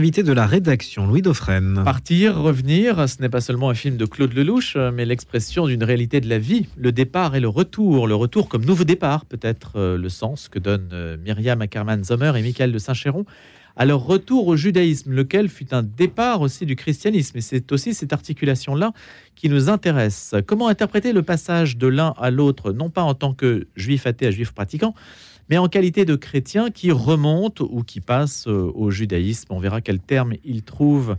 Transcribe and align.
Invité 0.00 0.22
de 0.22 0.32
la 0.32 0.46
rédaction, 0.46 1.08
Louis 1.08 1.22
Dauphren. 1.22 1.82
Partir, 1.84 2.36
revenir, 2.36 3.08
ce 3.08 3.20
n'est 3.20 3.28
pas 3.28 3.40
seulement 3.40 3.68
un 3.68 3.74
film 3.74 3.96
de 3.96 4.06
Claude 4.06 4.32
Lelouch, 4.32 4.76
mais 4.76 5.04
l'expression 5.04 5.66
d'une 5.66 5.82
réalité 5.82 6.20
de 6.20 6.28
la 6.28 6.38
vie, 6.38 6.68
le 6.76 6.92
départ 6.92 7.34
et 7.34 7.40
le 7.40 7.48
retour. 7.48 8.06
Le 8.06 8.14
retour 8.14 8.48
comme 8.48 8.64
nouveau 8.64 8.84
départ, 8.84 9.24
peut-être 9.24 9.72
euh, 9.74 9.98
le 9.98 10.08
sens 10.08 10.48
que 10.48 10.60
donnent 10.60 10.90
euh, 10.92 11.16
Myriam 11.16 11.60
Ackerman-Zomer 11.60 12.30
et 12.36 12.42
Michael 12.42 12.70
de 12.70 12.78
Saint-Chéron 12.78 13.26
à 13.74 13.86
leur 13.86 14.04
retour 14.04 14.46
au 14.46 14.56
judaïsme, 14.56 15.12
lequel 15.12 15.48
fut 15.48 15.74
un 15.74 15.82
départ 15.82 16.42
aussi 16.42 16.64
du 16.64 16.76
christianisme. 16.76 17.38
Et 17.38 17.40
c'est 17.40 17.72
aussi 17.72 17.92
cette 17.92 18.12
articulation-là 18.12 18.92
qui 19.34 19.48
nous 19.48 19.68
intéresse. 19.68 20.34
Comment 20.46 20.68
interpréter 20.68 21.12
le 21.12 21.22
passage 21.22 21.76
de 21.76 21.88
l'un 21.88 22.14
à 22.18 22.30
l'autre, 22.30 22.70
non 22.70 22.88
pas 22.88 23.02
en 23.02 23.14
tant 23.14 23.34
que 23.34 23.66
juif 23.74 24.06
athée 24.06 24.28
à 24.28 24.30
juif 24.30 24.52
pratiquant, 24.52 24.94
mais 25.48 25.58
en 25.58 25.68
qualité 25.68 26.04
de 26.04 26.16
chrétien 26.16 26.70
qui 26.70 26.90
remonte 26.90 27.60
ou 27.60 27.82
qui 27.82 28.00
passe 28.00 28.46
euh, 28.46 28.70
au 28.74 28.90
judaïsme. 28.90 29.46
On 29.50 29.58
verra 29.58 29.80
quel 29.80 30.00
terme 30.00 30.34
il 30.44 30.62
trouve 30.62 31.16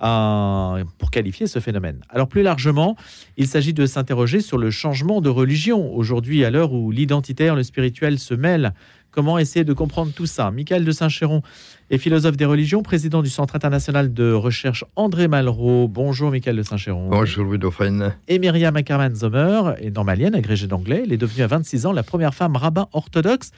pour 0.00 1.10
qualifier 1.10 1.48
ce 1.48 1.58
phénomène. 1.58 2.00
Alors 2.08 2.28
plus 2.28 2.42
largement, 2.42 2.96
il 3.36 3.48
s'agit 3.48 3.72
de 3.72 3.84
s'interroger 3.84 4.40
sur 4.40 4.56
le 4.56 4.70
changement 4.70 5.20
de 5.20 5.28
religion. 5.28 5.92
Aujourd'hui, 5.92 6.44
à 6.44 6.50
l'heure 6.50 6.72
où 6.72 6.92
l'identitaire, 6.92 7.56
le 7.56 7.64
spirituel 7.64 8.20
se 8.20 8.34
mêlent, 8.34 8.74
comment 9.18 9.36
essayer 9.36 9.64
de 9.64 9.72
comprendre 9.72 10.12
tout 10.12 10.26
ça 10.26 10.52
Michael 10.52 10.84
de 10.84 10.92
Saint-Chéron 10.92 11.42
est 11.90 11.98
philosophe 11.98 12.36
des 12.36 12.44
religions, 12.44 12.84
président 12.84 13.20
du 13.20 13.30
Centre 13.30 13.56
international 13.56 14.14
de 14.14 14.30
recherche 14.30 14.84
André 14.94 15.26
Malraux. 15.26 15.88
Bonjour 15.88 16.30
Michael 16.30 16.54
de 16.54 16.62
Saint-Chéron. 16.62 17.08
Bonjour 17.10 17.44
Louis 17.44 17.58
Dauphren. 17.58 18.14
Et 18.28 18.38
Myriam 18.38 18.76
Ackerman-Zomer 18.76 19.72
est 19.80 19.90
normalienne, 19.90 20.36
agrégée 20.36 20.68
d'anglais. 20.68 21.02
Elle 21.04 21.12
est 21.12 21.16
devenue 21.16 21.42
à 21.42 21.48
26 21.48 21.86
ans 21.86 21.92
la 21.92 22.04
première 22.04 22.32
femme 22.32 22.54
rabbin 22.54 22.86
orthodoxe 22.92 23.50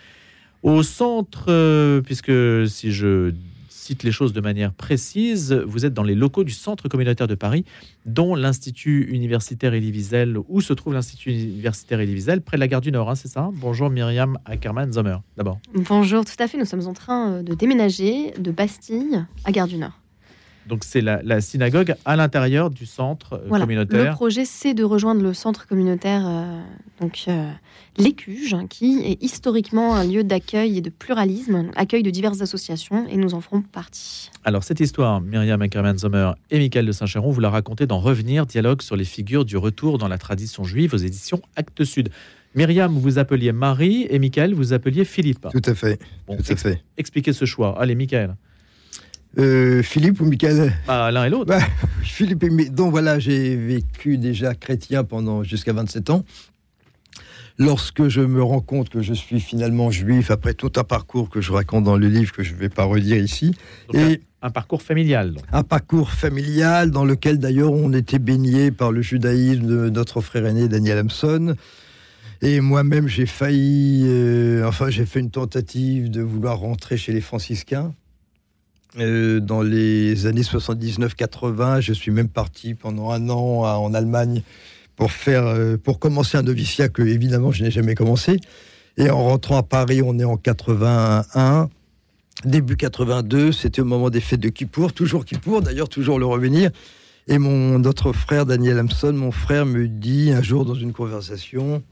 au 0.63 0.83
centre, 0.83 1.45
euh, 1.49 2.01
puisque 2.01 2.33
si 2.67 2.91
je 2.91 3.35
cite 3.91 4.05
les 4.05 4.13
choses 4.13 4.33
de 4.33 4.41
manière 4.41 4.73
précise, 4.73 5.53
vous 5.53 5.85
êtes 5.85 5.93
dans 5.93 6.05
les 6.05 6.15
locaux 6.15 6.45
du 6.45 6.53
Centre 6.53 6.89
communautaire 6.89 7.27
de 7.27 7.35
Paris, 7.35 7.65
dont 8.07 8.37
l'Institut 8.37 9.09
universitaire 9.11 9.75
Elie 9.75 9.91
Wiesel, 9.91 10.39
où 10.49 10.61
se 10.61 10.73
trouve 10.73 10.95
l'Institut 10.95 11.33
universitaire 11.33 11.99
Elie 11.99 12.15
Wiesel, 12.15 12.41
près 12.41 12.57
de 12.57 12.61
la 12.61 12.69
gare 12.69 12.81
du 12.81 12.93
Nord, 12.93 13.11
hein, 13.11 13.17
c'est 13.17 13.27
ça 13.27 13.51
Bonjour 13.53 13.91
Myriam 13.91 14.39
Ackerman-Zomer, 14.45 15.17
d'abord. 15.37 15.59
Bonjour, 15.75 16.25
tout 16.25 16.41
à 16.41 16.47
fait, 16.47 16.57
nous 16.57 16.65
sommes 16.65 16.87
en 16.87 16.93
train 16.93 17.33
euh, 17.33 17.43
de 17.43 17.53
déménager 17.53 18.31
de 18.39 18.53
Bastille 18.53 19.27
à 19.45 19.51
gare 19.51 19.67
du 19.67 19.77
Nord. 19.77 19.99
Donc 20.71 20.85
c'est 20.85 21.01
la, 21.01 21.41
synagogue 21.41 21.95
à 22.05 22.15
l'intérieur 22.15 22.71
du 22.71 22.87
centre 22.87 23.35
euh, 23.35 23.59
communautaire. 23.59 24.13
Le 24.13 24.17
projet, 24.17 24.45
c'est 24.45 24.73
de 24.73 24.85
rejoindre 24.85 25.21
le 25.21 25.35
centre 25.35 25.67
communautaire, 25.67 26.23
euh, 26.25 26.61
donc 27.01 27.25
euh, 27.27 27.51
l'Écuge, 27.99 28.57
qui 28.69 29.01
est 29.01 29.21
historiquement 29.21 29.97
un 29.97 30.05
lieu 30.05 30.23
d'accueil 30.23 30.79
et 30.79 30.81
de 30.81 30.89
pluralisme, 30.89 31.73
accueil 31.75 32.05
de 32.05 32.11
diverses 32.11 32.41
associations, 32.41 33.05
et 33.09 33.17
nous 33.17 33.35
en 33.35 33.41
ferons 33.41 33.63
partie. 33.63 34.31
Alors 34.45 34.63
cette 34.63 34.79
histoire, 34.79 35.21
Myriam 35.21 35.61
Ackerman-Sommer 35.61 36.33
et 36.53 36.59
Michael 36.59 36.87
de 36.87 36.93
Saint-Chéron, 36.93 37.33
vous 37.33 37.41
la 37.41 37.51
racontez 37.51 37.87
dans 37.87 37.99
Revenir, 37.99 38.47
dialogue 38.47 38.81
sur 38.81 38.95
les 38.95 39.05
figures 39.05 39.45
du 39.45 39.57
retour 39.57 39.99
dans 39.99 40.09
la 40.09 40.19
tradition 40.19 40.63
juive 40.63 40.95
aux 40.95 40.99
éditions 40.99 41.43
Actes 41.57 41.83
Sud. 41.83 42.11
Myriam, 42.55 42.97
vous 42.97 43.19
appeliez 43.19 43.51
Marie 43.51 44.07
et 44.09 44.21
Michael, 44.21 44.55
vous 44.55 44.73
appeliez 44.73 45.05
Philippe. 45.05 45.49
Tout 45.51 45.69
à 45.69 45.75
fait. 45.75 45.99
Tout 46.29 46.53
à 46.53 46.57
fait. 46.57 46.81
Expliquez 46.97 47.33
ce 47.33 47.45
choix. 47.45 47.77
Allez, 47.81 47.97
Michael. 47.97 48.37
Euh, 49.39 49.83
Philippe 49.83 50.21
ou 50.21 50.25
Michael 50.25 50.73
bah, 50.87 51.11
L'un 51.11 51.25
et 51.25 51.31
l'autre. 51.31 51.47
Bah, 51.47 51.61
Philippe 52.03 52.43
et 52.43 52.71
Donc 52.71 52.91
voilà, 52.91 53.19
j'ai 53.19 53.57
vécu 53.57 54.19
déjà 54.19 54.55
chrétien 54.55 55.05
pendant 55.05 55.45
jusqu'à 55.45 55.73
27 55.73 56.11
ans. 56.11 56.25
Lorsque 57.59 58.09
je 58.09 58.23
me 58.23 58.43
rends 58.43 58.63
compte 58.63 58.89
que 58.89 59.03
je 59.03 59.13
suis 59.13 59.39
finalement 59.39 59.91
juif, 59.91 60.31
après 60.31 60.55
tout 60.55 60.73
un 60.77 60.85
parcours 60.85 61.29
que 61.29 61.43
je 61.43 61.53
raconte 61.53 61.85
dans 61.85 61.97
le 61.97 62.09
livre, 62.09 62.33
que 62.33 62.43
je 62.43 62.55
ne 62.55 62.59
vais 62.59 62.71
pas 62.71 62.85
redire 62.85 63.19
ici. 63.19 63.55
et 63.93 64.23
un, 64.41 64.51
parcours 64.51 64.81
familial. 64.81 65.35
Un 65.53 65.63
parcours 65.63 66.11
familial 66.11 66.91
dans 66.91 67.05
lequel 67.05 67.39
d'ailleurs 67.39 67.73
on 67.73 67.93
était 67.93 68.19
baigné 68.19 68.71
par 68.71 68.93
le 68.93 69.03
judaïsme 69.03 69.67
de 69.67 69.91
notre 69.91 70.23
frère 70.23 70.47
aîné 70.47 70.69
Daniel 70.69 71.01
Hamson. 71.01 71.55
Et 72.41 72.61
moi-même, 72.61 73.07
j'ai 73.07 73.27
failli, 73.27 74.05
euh, 74.07 74.67
enfin, 74.67 74.89
j'ai 74.89 75.05
fait 75.05 75.21
une 75.21 75.31
tentative 75.31 76.11
de 76.11 76.23
vouloir 76.23 76.59
rentrer 76.59 76.97
chez 76.97 77.13
les 77.13 77.21
franciscains. 77.21 77.93
Euh, 78.99 79.39
dans 79.41 79.63
les 79.63 80.27
années 80.27 80.43
79-80, 80.43 81.81
je 81.81 81.93
suis 81.93 82.11
même 82.11 82.29
parti 82.29 82.75
pendant 82.75 83.11
un 83.11 83.29
an 83.29 83.63
en 83.63 83.95
Allemagne 83.95 84.43
pour 84.97 85.13
faire, 85.13 85.47
euh, 85.47 85.77
pour 85.77 85.99
commencer 85.99 86.37
un 86.37 86.43
noviciat 86.43 86.89
que 86.89 87.03
évidemment 87.03 87.53
je 87.53 87.63
n'ai 87.63 87.71
jamais 87.71 87.95
commencé. 87.95 88.39
Et 88.97 89.09
en 89.09 89.23
rentrant 89.23 89.57
à 89.57 89.63
Paris, 89.63 90.03
on 90.05 90.19
est 90.19 90.25
en 90.25 90.37
81, 90.37 91.71
début 92.45 92.77
82, 92.77 93.53
c'était 93.53 93.81
au 93.81 93.85
moment 93.85 94.11
des 94.11 94.21
fêtes 94.21 94.41
de 94.41 94.49
Kippour, 94.49 94.93
toujours 94.93 95.25
Kippour, 95.25 95.63
d'ailleurs 95.63 95.89
toujours 95.89 96.19
le 96.19 96.27
revenir. 96.27 96.71
Et 97.29 97.39
mon 97.39 97.79
notre 97.79 98.13
frère 98.13 98.45
Daniel 98.45 98.81
Hampson, 98.81 99.13
mon 99.13 99.31
frère, 99.31 99.67
me 99.67 99.87
dit 99.87 100.33
un 100.33 100.43
jour 100.43 100.65
dans 100.65 100.75
une 100.75 100.93
conversation, 100.93 101.83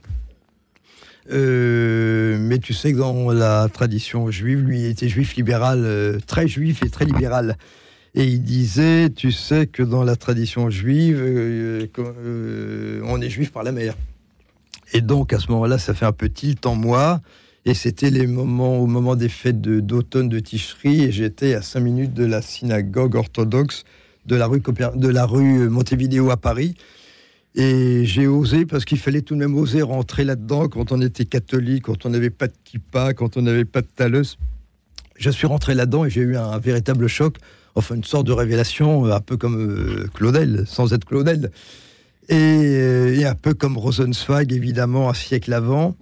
euh, 1.31 2.37
mais 2.39 2.57
tu 2.59 2.73
sais 2.73 2.93
que 2.93 2.97
dans 2.97 3.31
la 3.31 3.67
tradition 3.71 4.31
juive, 4.31 4.61
lui 4.61 4.85
était 4.85 5.09
juif 5.09 5.35
libéral, 5.35 5.83
euh, 5.83 6.19
très 6.25 6.47
juif 6.47 6.83
et 6.83 6.89
très 6.89 7.05
libéral. 7.05 7.57
Et 8.15 8.25
il 8.25 8.41
disait, 8.41 9.09
tu 9.09 9.31
sais 9.31 9.67
que 9.67 9.83
dans 9.83 10.03
la 10.03 10.15
tradition 10.15 10.69
juive, 10.69 11.19
euh, 11.21 13.01
on 13.05 13.21
est 13.21 13.29
juif 13.29 13.51
par 13.51 13.63
la 13.63 13.71
mère. 13.71 13.95
Et 14.93 15.01
donc 15.01 15.33
à 15.33 15.39
ce 15.39 15.51
moment-là, 15.51 15.77
ça 15.77 15.93
fait 15.93 16.05
un 16.05 16.11
peu 16.11 16.29
tilt 16.29 16.65
en 16.65 16.75
moi. 16.75 17.21
Et 17.65 17.73
c'était 17.73 18.09
les 18.09 18.25
moments, 18.25 18.79
au 18.79 18.87
moment 18.87 19.15
des 19.15 19.29
fêtes 19.29 19.61
d'automne 19.61 20.29
de, 20.29 20.39
de 20.39 20.87
et 20.87 21.11
j'étais 21.11 21.53
à 21.53 21.61
5 21.61 21.79
minutes 21.81 22.13
de 22.13 22.25
la 22.25 22.41
synagogue 22.41 23.15
orthodoxe 23.15 23.83
de 24.25 24.35
la 24.35 24.47
rue, 24.47 24.61
de 24.95 25.07
la 25.07 25.25
rue 25.25 25.69
Montevideo 25.69 26.31
à 26.31 26.37
Paris. 26.37 26.75
Et 27.55 28.05
j'ai 28.05 28.27
osé, 28.27 28.65
parce 28.65 28.85
qu'il 28.85 28.99
fallait 28.99 29.21
tout 29.21 29.33
de 29.33 29.39
même 29.39 29.57
oser 29.57 29.81
rentrer 29.81 30.23
là-dedans 30.23 30.67
quand 30.67 30.91
on 30.91 31.01
était 31.01 31.25
catholique, 31.25 31.83
quand 31.83 32.05
on 32.05 32.09
n'avait 32.09 32.29
pas 32.29 32.47
de 32.47 32.53
kippa, 32.63 33.13
quand 33.13 33.37
on 33.37 33.41
n'avait 33.41 33.65
pas 33.65 33.81
de 33.81 33.87
talus. 33.87 34.37
Je 35.15 35.29
suis 35.29 35.47
rentré 35.47 35.73
là-dedans 35.73 36.05
et 36.05 36.09
j'ai 36.09 36.21
eu 36.21 36.37
un, 36.37 36.57
véritable 36.59 37.07
choc, 37.07 37.37
enfin 37.75 37.95
une 37.95 38.03
sorte 38.03 38.27
de 38.27 38.31
révélation, 38.31 39.05
euh, 39.05 39.13
un 39.13 39.19
peu 39.19 39.35
comme 39.35 39.57
euh, 39.57 40.07
Claudel, 40.13 40.63
sans 40.67 40.93
être 40.93 41.05
Claudel. 41.05 41.51
Euh, 42.31 43.19
et, 43.19 43.25
un 43.25 43.35
peu 43.35 43.55
comme 43.55 43.77
Rosenzweig, 43.77 44.53
évidemment, 44.53 45.09
un 45.09 45.13
siècle 45.13 45.51
avant. 45.51 45.95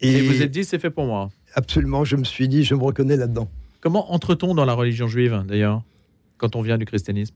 Et, 0.00 0.20
vous 0.22 0.42
êtes 0.42 0.50
dit, 0.50 0.64
c'est 0.64 0.78
fait 0.78 0.90
pour 0.90 1.06
moi 1.06 1.30
Absolument, 1.54 2.04
je 2.04 2.16
me 2.16 2.24
suis 2.24 2.48
dit, 2.48 2.64
je 2.64 2.74
me 2.74 2.82
reconnais 2.82 3.16
là-dedans. 3.16 3.48
Comment 3.80 4.12
entre-t-on 4.12 4.54
dans 4.54 4.64
la 4.64 4.74
religion 4.74 5.06
juive, 5.06 5.44
d'ailleurs, 5.46 5.82
quand 6.36 6.56
on 6.56 6.62
vient 6.62 6.78
du 6.78 6.84
christianisme? 6.84 7.34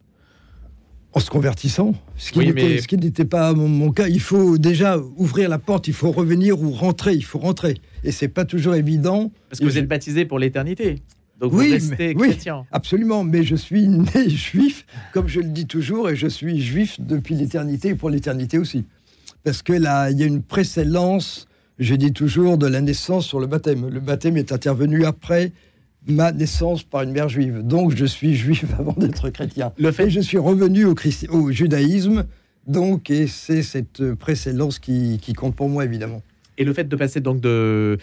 En 1.14 1.20
se 1.20 1.30
convertissant, 1.30 1.94
ce 2.16 2.32
qui 2.32 2.96
n'était 2.96 3.24
pas 3.24 3.52
mon, 3.52 3.92
cas. 3.92 4.08
Il 4.08 4.20
faut 4.20 4.56
déjà 4.56 4.98
ouvrir 5.16 5.48
la 5.48 5.58
porte, 5.58 5.86
il 5.88 5.94
faut 5.94 6.10
revenir 6.10 6.62
ou 6.62 6.70
rentrer, 6.70 7.14
il 7.14 7.24
faut 7.24 7.38
rentrer. 7.38 7.74
Et 8.02 8.12
c'est 8.12 8.28
pas 8.28 8.44
toujours 8.44 8.74
évident. 8.74 9.30
Parce 9.50 9.60
que 9.60 9.64
vous 9.64 9.78
êtes 9.78 9.88
baptisé 9.88 10.24
pour 10.24 10.38
l'éternité. 10.38 11.02
Donc 11.38 11.52
oui, 11.52 11.66
vous 11.66 11.72
restez 11.72 12.14
chrétien. 12.14 12.58
Oui, 12.60 12.66
absolument, 12.70 13.24
mais 13.24 13.42
je 13.42 13.56
suis 13.56 13.88
né 13.88 14.06
juif, 14.28 14.86
comme 15.12 15.28
je 15.28 15.40
le 15.40 15.48
dis 15.48 15.66
toujours, 15.66 16.08
et 16.08 16.16
je 16.16 16.28
suis 16.28 16.60
juif 16.62 16.98
depuis 17.00 17.34
l'éternité 17.34 17.88
et 17.88 17.94
pour 17.94 18.10
l'éternité 18.10 18.58
aussi. 18.58 18.84
Parce 19.44 19.60
que 19.60 19.72
là, 19.72 20.10
il 20.10 20.18
y 20.18 20.22
a 20.22 20.26
une 20.26 20.42
précédence, 20.42 21.48
je 21.78 21.94
dis 21.94 22.12
toujours, 22.12 22.58
de 22.58 22.66
la 22.66 22.80
naissance 22.80 23.26
sur 23.26 23.40
le 23.40 23.46
baptême. 23.46 23.88
Le 23.88 24.00
baptême 24.00 24.36
est 24.36 24.52
intervenu 24.52 25.04
après 25.04 25.52
ma 26.06 26.32
naissance 26.32 26.82
par 26.82 27.02
une 27.02 27.12
mère 27.12 27.28
juive. 27.28 27.60
Donc 27.62 27.94
je 27.94 28.04
suis 28.04 28.34
juif 28.34 28.64
avant 28.78 28.92
d'être 28.92 29.30
chrétien. 29.30 29.72
Le 29.78 29.92
fait, 29.92 30.10
je 30.10 30.20
suis 30.20 30.38
revenu 30.38 30.84
au, 30.84 30.94
au 31.30 31.50
judaïsme. 31.50 32.26
Donc, 32.66 33.10
et 33.10 33.26
c'est 33.26 33.62
cette 33.62 34.14
précédence 34.14 34.78
qui, 34.78 35.18
compte 35.36 35.56
pour 35.56 35.68
moi, 35.68 35.84
évidemment. 35.84 36.22
Et 36.58 36.64
le 36.64 36.72
fait 36.72 36.84
de 36.84 36.96
passer 36.96 37.20
donc 37.20 37.40
de 37.40 37.98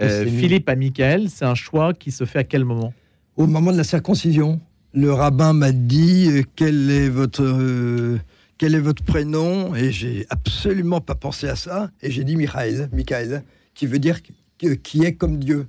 euh, 0.00 0.26
Philippe 0.26 0.68
à 0.68 0.74
Michael, 0.74 1.28
c'est 1.30 1.44
un 1.44 1.54
choix 1.54 1.94
qui 1.94 2.10
se 2.10 2.24
fait 2.24 2.40
à 2.40 2.44
quel 2.44 2.64
moment? 2.64 2.92
Au 3.36 3.46
moment 3.46 3.72
de 3.72 3.76
la 3.76 3.84
circoncision. 3.84 4.60
Le 4.92 5.12
rabbin 5.12 5.52
m'a 5.52 5.70
dit 5.70 6.28
euh, 6.28 6.42
quel 6.56 6.90
est 6.90 7.08
votre 7.08 7.44
euh, 7.44 8.18
quel 8.58 8.74
est 8.74 8.80
votre 8.80 9.04
prénom? 9.04 9.74
Et 9.76 9.92
j'ai 9.92 10.26
absolument 10.28 11.00
pas 11.00 11.14
pensé 11.14 11.46
à 11.46 11.54
ça 11.54 11.90
et 12.02 12.10
j'ai 12.10 12.24
dit 12.24 12.34
Michael, 12.34 12.88
Michael, 12.92 13.44
qui 13.74 13.86
veut 13.86 14.00
dire 14.00 14.18
qui 14.58 15.04
est 15.04 15.14
comme 15.14 15.38
Dieu 15.38 15.68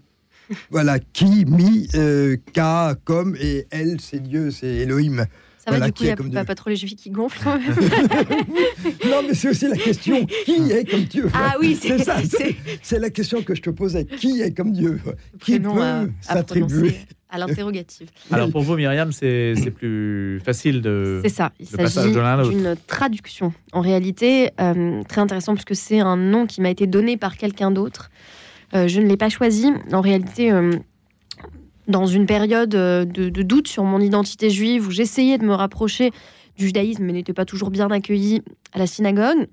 voilà, 0.69 1.00
qui, 1.00 1.45
mi, 1.45 1.88
euh, 1.95 2.38
ka, 2.53 2.95
comme, 3.03 3.36
et 3.39 3.68
elle, 3.71 4.00
c'est 4.00 4.21
Dieu, 4.21 4.51
c'est 4.51 4.68
Elohim. 4.68 5.25
Ça 5.63 5.77
va, 5.77 5.86
du 5.86 5.94
coup, 5.94 6.03
il 6.03 6.30
n'y 6.30 6.38
a 6.38 6.44
pas, 6.44 6.56
trop 6.56 6.71
les 6.71 6.75
juifs 6.75 6.95
qui 6.95 7.12
gonflent. 7.12 7.48
non, 9.06 9.21
mais 9.27 9.36
c'est 9.36 9.50
aussi 9.50 9.68
la 9.68 9.77
question 9.77 10.25
qui 10.25 10.71
est 10.71 10.89
comme 10.89 11.03
Dieu 11.03 11.30
Ah 11.36 11.53
oui, 11.59 11.77
c'est 11.80 12.00
ça. 12.00 12.18
C'est 12.81 12.98
la 12.98 13.12
question 13.12 13.44
que 13.44 13.53
je 13.53 13.62
te 13.62 13.69
posais. 13.69 14.06
Qui 14.06 14.42
est 14.42 14.57
comme 14.57 14.71
Dieu? 14.71 15.00
Qui 15.39 15.59
peut 15.59 15.69
s'attribuer? 16.21 16.95
à 17.31 17.38
l'interrogative. 17.38 18.09
Alors 18.30 18.51
pour 18.51 18.62
vous, 18.62 18.75
Myriam, 18.75 19.12
c'est 19.12 19.56
plus 19.74 20.39
facile 20.44 20.81
de. 20.81 21.21
C'est 21.24 21.30
ça. 21.30 21.51
Il 21.59 21.65
s'agit 21.65 22.12
d'une 22.12 22.75
traduction. 22.88 23.54
En 23.71 23.81
réalité, 23.81 24.51
euh, 24.59 25.01
très 25.07 25.21
intéressant 25.21 25.54
puisque 25.54 25.75
c'est 25.75 26.01
un 26.01 26.18
nom 26.18 26.45
qui 26.45 26.62
m'a 26.62 26.69
été 26.69 26.88
donné 26.88 27.18
par 27.18 27.38
quelqu'un 27.38 27.71
d'autre. 27.71 28.12
Euh, 28.73 28.88
je 28.88 29.00
ne 29.00 29.07
l'ai 29.07 29.18
pas 29.18 29.29
choisi. 29.29 29.71
En 29.91 30.01
réalité, 30.01 30.51
euh, 30.51 30.73
dans 31.88 32.06
une 32.06 32.25
période 32.25 32.69
de, 32.69 33.06
de 33.06 33.41
doute 33.41 33.68
sur 33.68 33.83
mon 33.83 34.00
identité 34.00 34.50
juive 34.50 34.88
où 34.88 34.91
j'essayais 34.91 35.38
de 35.38 35.45
me 35.45 35.53
rapprocher 35.53 36.12
du 36.57 36.68
judaïsme 36.68 37.03
mais 37.03 37.13
n'était 37.13 37.33
pas 37.33 37.45
toujours 37.45 37.71
bien 37.71 37.89
accueillie 37.89 38.41
à 38.73 38.79
la 38.79 38.88
synagogue. 38.88 39.47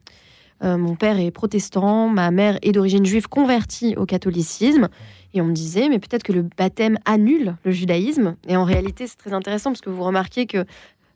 mon 0.62 0.94
père 0.94 1.18
est 1.18 1.30
protestant, 1.30 2.08
ma 2.08 2.30
mère 2.30 2.58
est 2.62 2.72
d'origine 2.72 3.06
juive 3.06 3.28
convertie 3.28 3.94
au 3.96 4.06
catholicisme. 4.06 4.88
Et 5.34 5.40
on 5.40 5.46
me 5.46 5.52
disait, 5.52 5.88
mais 5.88 5.98
peut-être 5.98 6.22
que 6.22 6.32
le 6.32 6.42
baptême 6.42 6.98
annule 7.04 7.56
le 7.64 7.70
judaïsme. 7.70 8.36
Et 8.46 8.56
en 8.56 8.64
réalité, 8.64 9.06
c'est 9.06 9.16
très 9.16 9.32
intéressant 9.32 9.70
parce 9.70 9.80
que 9.80 9.90
vous 9.90 10.02
remarquez 10.02 10.46
que 10.46 10.64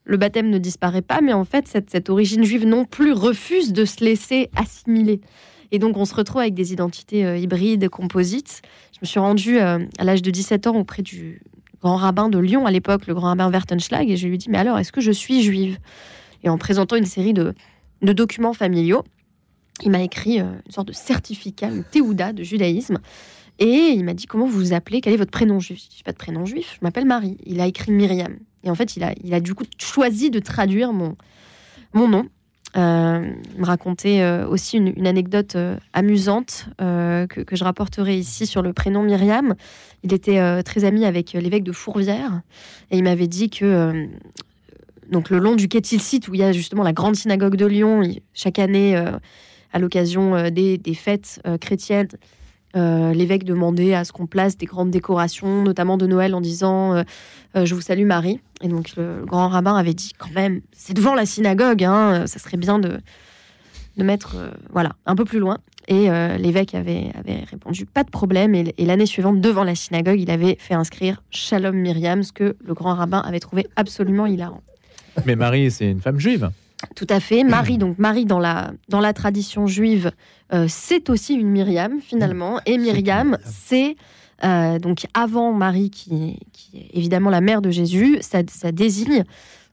le 0.05 0.17
baptême 0.17 0.51
ne 0.51 0.59
disparaît 0.59 1.03
pas, 1.03 1.21
mais 1.21 1.33
en 1.33 1.45
fait, 1.45 1.69
cette, 1.69 2.11
origine 2.11 2.45
juive 2.45 2.67
non 2.67 2.85
plus 2.85 3.13
refuse 3.13 3.73
de 3.73 3.85
se 3.85 4.05
laisser 4.05 4.51
assimiler. 4.57 5.21
Et 5.73 5.79
donc, 5.79 5.97
on 5.97 6.05
se 6.05 6.15
retrouve 6.15 6.43
avec 6.43 6.55
des 6.55 6.75
identités 6.75 7.25
euh, 7.25 7.39
hybrides, 7.39 7.89
composites. 7.89 8.61
Je 8.95 8.99
me 9.01 9.07
suis 9.07 9.19
rendue 9.19 9.59
euh, 9.59 9.79
à 9.99 10.05
l'âge 10.05 10.21
de 10.21 10.31
17 10.31 10.67
ans 10.67 10.77
auprès 10.77 11.03
du 11.03 11.41
grand 11.81 11.97
rabbin 11.97 12.29
de 12.29 12.39
Lyon 12.39 12.67
à 12.67 12.71
l'époque, 12.71 13.07
le 13.07 13.15
grand 13.15 13.29
rabbin 13.29 13.51
Wertenschlag, 13.51 14.09
et 14.09 14.17
je 14.19 14.29
lui 14.29 14.37
dit, 14.37 14.51
mais 14.51 14.59
alors, 14.59 14.79
est-ce 14.79 14.93
que 14.93 15.01
je 15.01 15.11
suis 15.11 15.43
juive? 15.43 15.79
Et 16.45 16.51
en 16.51 16.59
présentant 16.59 16.97
une 16.97 17.07
série 17.07 17.33
de, 17.33 17.55
documents 18.03 18.53
familiaux, 18.53 19.03
il 19.83 19.91
m'a 19.91 20.03
écrit 20.03 20.41
euh, 20.41 20.53
une 20.67 20.73
sorte 20.73 20.89
de 20.89 20.93
certificat, 20.93 21.69
une 21.69 21.85
théouda 21.85 22.35
de 22.35 22.43
judaïsme. 22.43 22.99
Et 23.59 23.95
il 23.95 24.05
m'a 24.05 24.13
dit 24.13 24.27
comment 24.27 24.47
vous 24.47 24.59
vous 24.59 24.73
appelez, 24.75 25.01
quel 25.01 25.15
est 25.15 25.17
votre 25.17 25.31
prénom 25.31 25.59
juif? 25.59 25.83
Je 25.91 25.97
dis 25.97 26.03
pas 26.03 26.13
de 26.13 26.19
prénom 26.19 26.45
juif, 26.45 26.77
je 26.79 26.85
m'appelle 26.85 27.07
Marie. 27.07 27.39
Il 27.47 27.61
a 27.61 27.67
écrit 27.67 27.93
Myriam. 27.93 28.37
Et 28.65 28.71
en 28.71 28.75
fait, 28.75 28.97
il 28.97 29.35
a, 29.35 29.41
du 29.41 29.55
coup 29.55 29.65
choisi 29.79 30.31
de 30.31 30.39
traduire 30.39 30.93
mon 30.93 31.17
nom. 31.95 32.29
Euh, 32.75 33.33
me 33.59 33.67
racontait 33.67 34.23
euh, 34.23 34.49
aussi 34.49 34.79
une, 34.79 35.07
anecdote 35.07 35.57
euh, 35.57 35.77
amusante 35.93 36.69
que, 36.79 37.45
je 37.53 37.65
rapporterai 37.65 38.17
ici 38.17 38.47
sur 38.47 38.63
le 38.63 38.73
prénom 38.73 39.03
Myriam. 39.03 39.55
Il 40.05 40.15
était 40.15 40.63
très 40.63 40.85
ami 40.85 41.05
avec 41.05 41.33
l'évêque 41.33 41.65
de 41.65 41.73
Fourvière 41.73 42.41
et 42.91 42.97
il 42.97 43.05
m'avait 43.05 43.29
dit 43.29 43.51
que 43.51 44.09
donc 45.11 45.31
le 45.31 45.39
long 45.39 45.55
du 45.55 45.69
quai 45.69 45.81
Tilsit 45.81 46.23
où 46.29 46.35
il 46.35 46.41
y 46.41 46.43
a 46.43 46.53
justement 46.53 46.83
la 46.83 46.93
grande 46.93 47.15
synagogue 47.15 47.57
de 47.57 47.67
Lyon, 47.67 48.03
chaque 48.35 48.59
année 48.59 48.97
à 49.73 49.79
l'occasion 49.79 50.51
des, 50.51 50.81
fêtes 50.95 51.41
chrétiennes, 51.61 52.09
euh, 52.75 53.13
l'évêque 53.13 53.45
demandait 53.45 53.95
à 53.95 54.05
ce 54.05 54.13
qu'on 54.13 54.27
place 54.27 54.57
des 54.57 54.67
grandes 54.67 54.91
décorations, 54.91 55.63
notamment 55.63 55.99
de 55.99 56.07
Noël, 56.07 56.35
en 56.35 56.41
disant 56.41 56.95
euh, 56.95 57.03
euh, 57.57 57.67
Je 57.67 57.75
vous 57.75 57.81
salue 57.81 58.07
Marie. 58.07 58.41
Et 58.63 58.69
donc 58.69 58.97
le, 58.97 59.25
grand 59.27 59.49
rabbin 59.49 59.75
avait 59.75 59.95
dit 59.95 60.13
Quand 60.19 60.33
même, 60.33 60.61
c'est 60.73 60.95
devant 60.95 61.15
la 61.15 61.27
synagogue, 61.27 61.85
hein, 61.85 62.27
ça 62.27 62.39
serait 62.39 62.57
bien 62.57 62.79
de, 62.79 63.01
de 63.97 64.05
mettre 64.05 64.37
voilà, 64.71 64.93
un 65.07 65.15
peu 65.15 65.25
plus 65.25 65.39
loin. 65.39 65.59
Et 65.89 66.09
l'évêque 66.39 66.77
avait, 66.77 67.11
avait 67.19 67.43
répondu 67.51 67.87
Pas 67.87 68.05
de 68.05 68.11
problème. 68.11 68.55
Et, 68.55 68.73
et 68.79 68.87
l'année 68.87 69.05
suivante, 69.05 69.41
devant 69.41 69.65
la 69.65 69.75
synagogue, 69.75 70.21
il 70.21 70.31
avait 70.31 70.57
fait 70.59 70.75
inscrire 70.75 71.23
Shalom 71.31 71.75
Myriam, 71.75 72.23
ce 72.23 72.33
que 72.33 72.57
le 72.65 72.73
grand 72.73 72.95
rabbin 72.95 73.19
avait 73.19 73.41
trouvé 73.41 73.67
absolument 73.75 74.27
hilarant. 74.27 74.63
Mais 75.27 75.35
Marie, 75.35 75.73
c'est 75.73 75.91
une 75.91 76.01
femme 76.01 76.21
juive. 76.21 76.51
Tout 76.97 77.07
à 77.09 77.21
fait. 77.21 77.45
Marie, 77.45 77.79
donc 77.79 77.99
Marie 77.99 78.27
dans 78.27 78.39
la, 78.39 78.73
dans 78.89 79.01
la 79.01 79.13
tradition 79.13 79.67
juive, 79.67 80.13
euh, 80.53 80.67
c'est 80.69 81.11
aussi 81.11 81.35
une 81.35 81.49
Myriam 81.49 82.01
finalement. 82.01 82.61
Et 82.67 82.79
Myriam, 82.79 83.39
c'est 83.45 83.97
euh, 84.45 84.79
donc 84.79 85.07
avant 85.15 85.53
Marie, 85.53 85.91
qui, 85.91 86.39
qui, 86.53 86.79
est 86.79 86.91
évidemment 86.97 87.31
la 87.31 87.41
mère 87.41 87.63
de 87.63 87.71
Jésus, 87.71 88.19
ça, 88.21 88.43
désigne 88.73 89.25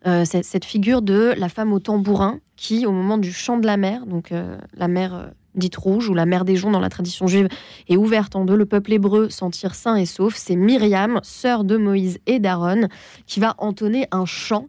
euh, 0.07 0.23
cette, 0.25 0.65
figure 0.65 1.01
de 1.01 1.33
la 1.37 1.49
femme 1.49 1.73
au 1.73 1.79
tambourin 1.79 2.39
qui, 2.55 2.85
au 2.85 2.91
moment 2.91 3.17
du 3.17 3.33
chant 3.33 3.57
de 3.57 3.65
la 3.65 3.77
mer, 3.77 4.05
donc 4.05 4.33
la 4.75 4.87
mer 4.87 5.31
dite 5.55 5.75
rouge 5.75 6.09
ou 6.09 6.13
la 6.13 6.25
mer 6.25 6.45
des 6.45 6.55
joncs 6.55 6.71
dans 6.71 6.79
la 6.79 6.89
tradition 6.89 7.25
juive, 7.25 7.47
est 7.87 7.97
ouverte 7.97 8.35
en 8.35 8.45
deux, 8.45 8.55
le 8.55 8.65
peuple 8.65 8.93
hébreu 8.93 9.29
s'en 9.29 9.49
tire 9.49 9.75
sain 9.75 9.95
et 9.95 10.05
sauf. 10.05 10.35
C'est 10.35 10.55
Myriam, 10.55 11.19
sœur 11.23 11.63
de 11.63 11.77
Moïse 11.77 12.19
et 12.27 12.39
d'Aaron, 12.39 12.87
qui 13.25 13.39
va 13.39 13.55
entonner 13.57 14.07
un 14.11 14.25
chant 14.25 14.67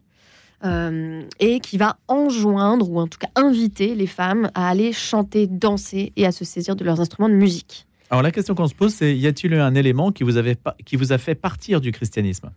euh, 0.63 1.23
et 1.39 1.59
qui 1.59 1.77
va 1.77 1.97
enjoindre, 2.07 2.89
ou 2.89 2.99
en 2.99 3.07
tout 3.07 3.17
cas 3.17 3.29
inviter 3.35 3.95
les 3.95 4.07
femmes 4.07 4.51
à 4.53 4.69
aller 4.69 4.93
chanter, 4.93 5.47
danser 5.47 6.13
et 6.15 6.25
à 6.25 6.31
se 6.31 6.45
saisir 6.45 6.75
de 6.75 6.83
leurs 6.83 6.99
instruments 6.99 7.29
de 7.29 7.35
musique. 7.35 7.87
Alors 8.09 8.21
la 8.21 8.31
question 8.31 8.55
qu'on 8.55 8.67
se 8.67 8.75
pose, 8.75 8.93
c'est 8.93 9.17
y 9.17 9.25
a-t-il 9.25 9.53
un 9.53 9.73
élément 9.73 10.11
qui 10.11 10.23
vous, 10.23 10.37
avait, 10.37 10.57
qui 10.85 10.97
vous 10.97 11.13
a 11.13 11.17
fait 11.17 11.35
partir 11.35 11.79
du 11.79 11.91
christianisme? 11.91 12.51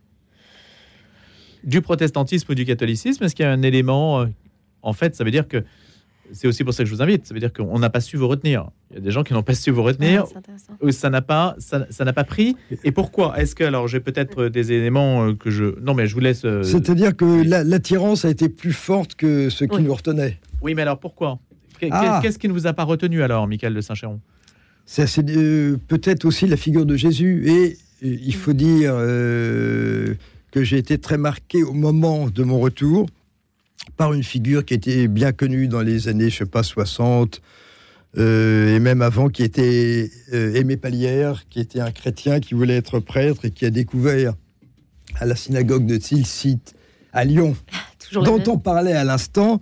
Du 1.63 1.81
protestantisme 1.81 2.51
ou 2.51 2.55
du 2.55 2.65
catholicisme? 2.65 3.23
Est-ce 3.23 3.35
qu'il 3.35 3.45
y 3.45 3.47
a 3.47 3.51
un 3.51 3.61
élément... 3.61 4.21
Euh, 4.21 4.25
en 4.81 4.93
fait, 4.93 5.15
ça 5.15 5.23
veut 5.23 5.31
dire 5.31 5.47
que 5.47 5.63
c'est 6.31 6.47
aussi 6.47 6.63
pour 6.63 6.73
ça 6.73 6.83
que 6.83 6.89
je 6.89 6.95
vous 6.95 7.01
invite. 7.01 7.25
Ça 7.27 7.33
veut 7.33 7.39
dire 7.39 7.53
qu'on 7.53 7.79
n'a 7.79 7.89
pas 7.89 8.01
su 8.01 8.17
vous 8.17 8.27
retenir. 8.27 8.69
Il 8.89 8.95
y 8.95 8.99
a 8.99 9.01
des 9.01 9.11
gens 9.11 9.23
qui 9.23 9.33
n'ont 9.33 9.43
pas 9.43 9.53
su 9.53 9.71
vous 9.71 9.83
retenir. 9.83 10.25
Ah, 10.83 10.91
ça 10.91 11.09
n'a 11.09 11.21
pas, 11.21 11.55
ça 11.59 12.05
n'a 12.05 12.13
pas 12.13 12.23
pris. 12.23 12.55
Et 12.83 12.91
pourquoi? 12.91 13.39
Est-ce 13.39 13.55
que 13.55 13.63
alors 13.63 13.87
j'ai 13.87 13.99
peut-être 13.99 14.47
des 14.47 14.71
éléments 14.71 15.27
euh, 15.27 15.33
que 15.33 15.51
je 15.51 15.79
non 15.81 15.93
mais 15.93 16.07
je 16.07 16.13
vous 16.13 16.21
laisse. 16.21 16.45
Euh, 16.45 16.63
C'est-à-dire 16.63 17.15
que 17.15 17.43
l'attirance 17.43 18.25
a 18.25 18.29
été 18.29 18.49
plus 18.49 18.73
forte 18.73 19.15
que 19.15 19.49
ce 19.49 19.65
qui 19.65 19.81
nous 19.81 19.93
retenait. 19.93 20.39
Oui, 20.61 20.73
mais 20.73 20.81
alors 20.81 20.99
pourquoi? 20.99 21.39
Ah. 21.91 22.19
Qu'est-ce 22.21 22.39
qui 22.39 22.47
ne 22.47 22.53
vous 22.53 22.67
a 22.67 22.73
pas 22.73 22.83
retenu 22.83 23.21
alors, 23.21 23.47
Michael 23.47 23.73
de 23.73 23.81
Saint-Chéron? 23.81 24.21
C'est 24.85 25.29
euh, 25.29 25.77
peut-être 25.87 26.25
aussi 26.25 26.47
la 26.47 26.57
figure 26.57 26.85
de 26.85 26.95
Jésus. 26.95 27.49
Et 27.49 27.77
il 28.01 28.35
faut 28.35 28.53
dire 28.53 28.93
que 28.95 30.63
j'ai 30.63 30.77
été 30.77 30.97
très 30.97 31.17
marqué 31.17 31.63
au 31.63 31.73
moment 31.73 32.27
de 32.27 32.43
mon 32.43 32.59
retour 32.59 33.07
par 33.97 34.13
une 34.13 34.23
figure 34.23 34.65
qui 34.65 34.73
était 34.73 35.07
bien 35.07 35.31
connue 35.31 35.67
dans 35.67 35.81
les 35.81 36.07
années, 36.07 36.29
je 36.29 36.37
sais 36.39 36.45
pas, 36.45 36.63
60, 36.63 37.41
euh, 38.17 38.75
et 38.75 38.79
même 38.79 39.01
avant, 39.01 39.29
qui 39.29 39.43
était 39.43 40.09
euh, 40.33 40.53
Aimé 40.55 40.77
Palière, 40.77 41.43
qui 41.49 41.59
était 41.59 41.81
un 41.81 41.91
chrétien 41.91 42.39
qui 42.39 42.53
voulait 42.53 42.77
être 42.77 42.99
prêtre 42.99 43.45
et 43.45 43.51
qui 43.51 43.65
a 43.65 43.69
découvert 43.69 44.33
à 45.19 45.25
la 45.25 45.35
synagogue 45.35 45.85
de 45.85 45.97
Tilsit 45.97 46.59
à 47.13 47.25
Lyon, 47.25 47.55
dont 48.13 48.41
on 48.47 48.57
parlait 48.57 48.93
à 48.93 49.03
l'instant, 49.03 49.59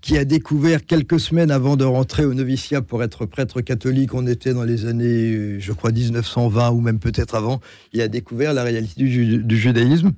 qui 0.00 0.18
a 0.18 0.24
découvert 0.24 0.84
quelques 0.86 1.18
semaines 1.18 1.50
avant 1.50 1.76
de 1.76 1.84
rentrer 1.84 2.24
au 2.24 2.34
noviciat 2.34 2.80
pour 2.80 3.02
être 3.02 3.26
prêtre 3.26 3.60
catholique, 3.60 4.14
on 4.14 4.26
était 4.26 4.54
dans 4.54 4.62
les 4.62 4.86
années, 4.86 5.58
je 5.58 5.72
crois, 5.72 5.90
1920 5.90 6.70
ou 6.70 6.80
même 6.80 7.00
peut-être 7.00 7.34
avant, 7.34 7.60
il 7.92 8.00
a 8.00 8.08
découvert 8.08 8.54
la 8.54 8.62
réalité 8.62 9.02
du 9.02 9.56
judaïsme. 9.56 10.12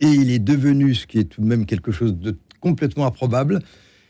Et 0.00 0.06
il 0.06 0.30
est 0.30 0.38
devenu, 0.38 0.94
ce 0.94 1.06
qui 1.06 1.18
est 1.18 1.24
tout 1.24 1.42
de 1.42 1.46
même 1.46 1.66
quelque 1.66 1.92
chose 1.92 2.16
de 2.16 2.36
complètement 2.60 3.06
improbable, 3.06 3.60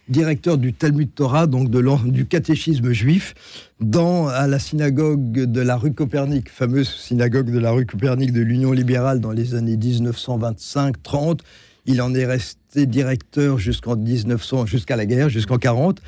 directeur 0.08 0.58
du 0.58 0.72
Talmud 0.72 1.08
Torah, 1.14 1.46
donc 1.46 1.70
du 1.70 2.26
catéchisme 2.26 2.92
juif, 2.92 3.34
dans 3.80 4.26
à 4.26 4.46
la 4.46 4.58
synagogue 4.58 5.32
de 5.32 5.60
la 5.60 5.76
rue 5.76 5.92
Copernic, 5.92 6.50
fameuse 6.50 6.88
synagogue 6.88 7.50
de 7.50 7.58
la 7.58 7.70
rue 7.70 7.86
Copernic 7.86 8.32
de 8.32 8.40
l'Union 8.40 8.72
libérale 8.72 9.20
dans 9.20 9.30
les 9.30 9.54
années 9.54 9.76
1925-30. 9.76 11.40
Il 11.86 12.02
en 12.02 12.14
est 12.14 12.26
resté 12.26 12.86
directeur 12.86 13.58
jusqu'en 13.58 13.96
1900, 13.96 14.66
jusqu'à 14.66 14.96
la 14.96 15.06
guerre, 15.06 15.28
jusqu'en 15.28 15.58
40. 15.58 16.00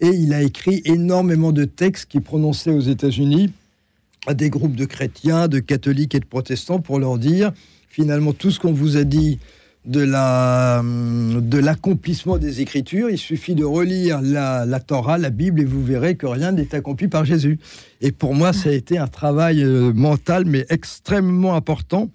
Et 0.00 0.08
il 0.08 0.34
a 0.34 0.42
écrit 0.42 0.82
énormément 0.84 1.52
de 1.52 1.64
textes 1.64 2.06
qu'il 2.10 2.22
prononçait 2.22 2.70
aux 2.70 2.80
États-Unis 2.80 3.52
à 4.26 4.34
des 4.34 4.50
groupes 4.50 4.76
de 4.76 4.84
chrétiens, 4.84 5.48
de 5.48 5.58
catholiques 5.58 6.14
et 6.14 6.20
de 6.20 6.26
protestants 6.26 6.80
pour 6.80 6.98
leur 6.98 7.18
dire 7.18 7.52
finalement 7.88 8.32
tout 8.32 8.50
ce 8.50 8.60
qu'on 8.60 8.72
vous 8.72 8.96
a 8.96 9.04
dit 9.04 9.38
de 9.84 10.00
la 10.00 10.82
de 10.82 11.58
l'accomplissement 11.58 12.38
des 12.38 12.60
Écritures. 12.60 13.10
Il 13.10 13.18
suffit 13.18 13.54
de 13.54 13.64
relire 13.64 14.20
la, 14.22 14.64
la, 14.64 14.80
Torah, 14.80 15.18
la 15.18 15.30
Bible, 15.30 15.60
et 15.60 15.64
vous 15.64 15.82
verrez 15.82 16.16
que 16.16 16.26
rien 16.26 16.52
n'est 16.52 16.74
accompli 16.74 17.08
par 17.08 17.24
Jésus. 17.24 17.58
Et 18.00 18.12
pour 18.12 18.34
moi, 18.34 18.52
ça 18.52 18.68
a 18.68 18.72
été 18.72 18.98
un 18.98 19.08
travail 19.08 19.62
euh, 19.62 19.92
mental, 19.92 20.44
mais 20.44 20.66
extrêmement 20.68 21.54
important, 21.54 22.10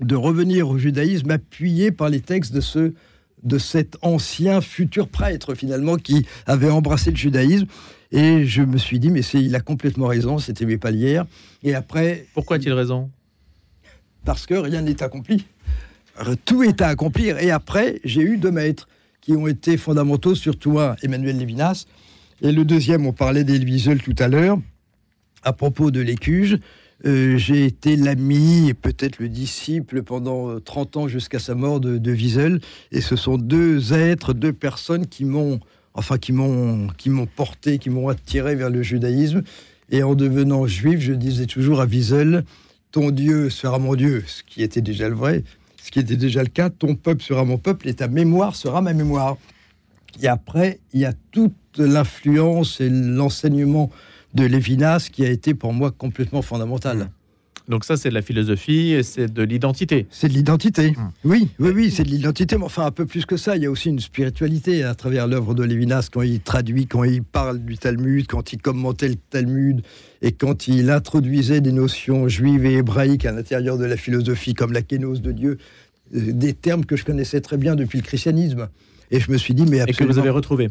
de 0.00 0.14
revenir 0.14 0.68
au 0.68 0.78
judaïsme 0.78 1.30
appuyé 1.30 1.92
par 1.92 2.08
les 2.08 2.20
textes 2.20 2.52
de 2.52 2.60
ce 2.60 2.92
de 3.42 3.58
cet 3.58 3.96
ancien 4.02 4.60
futur 4.60 5.08
prêtre 5.08 5.56
finalement 5.56 5.96
qui 5.96 6.24
avait 6.46 6.70
embrassé 6.70 7.10
le 7.10 7.16
judaïsme. 7.16 7.66
Et 8.12 8.44
je 8.44 8.62
me 8.62 8.78
suis 8.78 9.00
dit, 9.00 9.10
mais 9.10 9.22
c'est, 9.22 9.42
il 9.42 9.56
a 9.56 9.60
complètement 9.60 10.06
raison, 10.06 10.38
c'était 10.38 10.66
mes 10.66 10.78
palières. 10.78 11.26
Et 11.64 11.74
après. 11.74 12.26
Pourquoi 12.34 12.56
a-t-il 12.56 12.72
raison? 12.72 13.10
Parce 14.24 14.46
que 14.46 14.54
rien 14.54 14.82
n'est 14.82 15.02
accompli 15.02 15.46
tout 16.44 16.62
est 16.62 16.80
à 16.80 16.88
accomplir. 16.88 17.38
Et 17.38 17.50
après, 17.50 18.00
j'ai 18.04 18.22
eu 18.22 18.36
deux 18.36 18.50
maîtres 18.50 18.88
qui 19.20 19.32
ont 19.32 19.46
été 19.46 19.76
fondamentaux, 19.76 20.34
surtout 20.34 20.78
un, 20.78 20.96
Emmanuel 21.02 21.38
Lévinas, 21.38 21.86
et 22.42 22.50
le 22.50 22.64
deuxième, 22.64 23.06
on 23.06 23.12
parlait 23.12 23.44
d'Elie 23.44 23.84
tout 24.04 24.16
à 24.18 24.26
l'heure, 24.26 24.58
à 25.44 25.52
propos 25.52 25.92
de 25.92 26.00
l'écuge. 26.00 26.58
Euh, 27.04 27.36
j'ai 27.36 27.66
été 27.66 27.94
l'ami 27.94 28.68
et 28.68 28.74
peut-être 28.74 29.20
le 29.20 29.28
disciple 29.28 30.02
pendant 30.02 30.58
30 30.58 30.96
ans 30.96 31.08
jusqu'à 31.08 31.38
sa 31.38 31.54
mort 31.54 31.78
de, 31.78 31.98
de 31.98 32.12
Wiesel. 32.12 32.60
Et 32.90 33.00
ce 33.00 33.14
sont 33.14 33.38
deux 33.38 33.92
êtres, 33.92 34.34
deux 34.34 34.52
personnes 34.52 35.06
qui 35.06 35.24
m'ont, 35.24 35.60
enfin, 35.94 36.18
qui 36.18 36.32
m'ont, 36.32 36.88
qui 36.98 37.10
m'ont 37.10 37.26
porté, 37.26 37.78
qui 37.78 37.90
m'ont 37.90 38.08
attiré 38.08 38.56
vers 38.56 38.70
le 38.70 38.82
judaïsme. 38.82 39.42
Et 39.90 40.02
en 40.02 40.16
devenant 40.16 40.66
juif, 40.66 40.98
je 41.00 41.12
disais 41.12 41.46
toujours 41.46 41.80
à 41.80 41.86
Wiesel, 41.86 42.44
ton 42.90 43.12
Dieu 43.12 43.50
sera 43.50 43.78
mon 43.78 43.94
Dieu, 43.94 44.24
ce 44.26 44.42
qui 44.42 44.62
était 44.62 44.80
déjà 44.80 45.08
le 45.08 45.14
vrai, 45.14 45.44
ce 45.82 45.90
qui 45.90 45.98
était 45.98 46.16
déjà 46.16 46.42
le 46.42 46.48
cas, 46.48 46.70
ton 46.70 46.94
peuple 46.94 47.22
sera 47.22 47.44
mon 47.44 47.58
peuple 47.58 47.88
et 47.88 47.94
ta 47.94 48.06
mémoire 48.06 48.54
sera 48.54 48.80
ma 48.80 48.92
mémoire. 48.92 49.36
Et 50.20 50.28
après, 50.28 50.78
il 50.92 51.00
y 51.00 51.04
a 51.04 51.12
toute 51.32 51.54
l'influence 51.76 52.80
et 52.80 52.88
l'enseignement 52.88 53.90
de 54.34 54.44
Lévinas 54.44 55.08
qui 55.10 55.24
a 55.24 55.30
été 55.30 55.54
pour 55.54 55.72
moi 55.72 55.90
complètement 55.90 56.42
fondamental. 56.42 57.10
Donc 57.68 57.84
ça, 57.84 57.96
c'est 57.96 58.08
de 58.08 58.14
la 58.14 58.22
philosophie 58.22 58.90
et 58.92 59.02
c'est 59.02 59.32
de 59.32 59.42
l'identité. 59.42 60.06
C'est 60.10 60.28
de 60.28 60.32
l'identité. 60.32 60.94
Hum. 60.96 61.10
Oui, 61.24 61.48
oui, 61.60 61.70
oui, 61.74 61.90
c'est 61.90 62.02
de 62.02 62.08
l'identité, 62.08 62.56
mais 62.58 62.64
enfin 62.64 62.84
un 62.86 62.90
peu 62.90 63.06
plus 63.06 63.24
que 63.24 63.36
ça. 63.36 63.56
Il 63.56 63.62
y 63.62 63.66
a 63.66 63.70
aussi 63.70 63.88
une 63.88 64.00
spiritualité 64.00 64.82
à 64.82 64.94
travers 64.94 65.26
l'œuvre 65.28 65.54
de 65.54 65.62
Lévinas 65.62 66.08
quand 66.12 66.22
il 66.22 66.40
traduit, 66.40 66.86
quand 66.86 67.04
il 67.04 67.22
parle 67.22 67.60
du 67.60 67.78
Talmud, 67.78 68.26
quand 68.26 68.52
il 68.52 68.60
commentait 68.60 69.08
le 69.08 69.14
Talmud 69.14 69.82
et 70.22 70.32
quand 70.32 70.66
il 70.68 70.90
introduisait 70.90 71.60
des 71.60 71.72
notions 71.72 72.26
juives 72.28 72.64
et 72.66 72.74
hébraïques 72.74 73.24
à 73.26 73.32
l'intérieur 73.32 73.78
de 73.78 73.84
la 73.84 73.96
philosophie, 73.96 74.54
comme 74.54 74.72
la 74.72 74.82
kénose 74.82 75.22
de 75.22 75.32
Dieu, 75.32 75.58
euh, 76.14 76.32
des 76.32 76.54
termes 76.54 76.84
que 76.84 76.96
je 76.96 77.04
connaissais 77.04 77.40
très 77.40 77.56
bien 77.58 77.76
depuis 77.76 77.98
le 77.98 78.04
christianisme. 78.04 78.68
Et 79.12 79.20
je 79.20 79.30
me 79.30 79.36
suis 79.38 79.54
dit, 79.54 79.64
mais 79.66 79.76
Et 79.76 79.84
que 79.84 79.90
absolument, 79.90 80.12
vous 80.14 80.18
avez 80.18 80.30
retrouvé. 80.30 80.68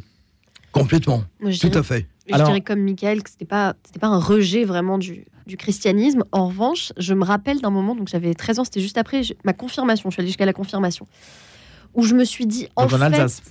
complètement, 0.71 1.23
Moi, 1.39 1.51
tout 1.51 1.67
dirais, 1.69 1.77
à 1.77 1.83
fait. 1.83 2.05
je 2.27 2.33
Alors- 2.33 2.47
dirais 2.47 2.61
comme 2.61 2.81
Michael 2.81 3.23
que 3.23 3.29
c'était 3.29 3.45
pas, 3.45 3.75
c'était 3.85 3.99
pas 3.99 4.07
un 4.07 4.19
rejet 4.19 4.63
vraiment 4.63 4.97
du, 4.97 5.25
du 5.51 5.57
christianisme. 5.57 6.23
En 6.31 6.47
revanche, 6.47 6.93
je 6.97 7.13
me 7.13 7.25
rappelle 7.25 7.59
d'un 7.59 7.69
moment, 7.69 7.93
donc 7.93 8.07
j'avais 8.07 8.33
13 8.33 8.59
ans, 8.59 8.63
c'était 8.63 8.79
juste 8.79 8.97
après 8.97 9.21
ma 9.43 9.51
confirmation, 9.53 10.09
je 10.09 10.13
suis 10.15 10.21
allée 10.21 10.29
jusqu'à 10.29 10.45
la 10.45 10.53
confirmation, 10.53 11.05
où 11.93 12.03
je 12.03 12.15
me 12.15 12.23
suis 12.23 12.45
dit, 12.45 12.69
en 12.77 12.83
Donc 12.83 12.93
en 12.93 12.97
fait... 12.97 13.03
Alsace. 13.03 13.41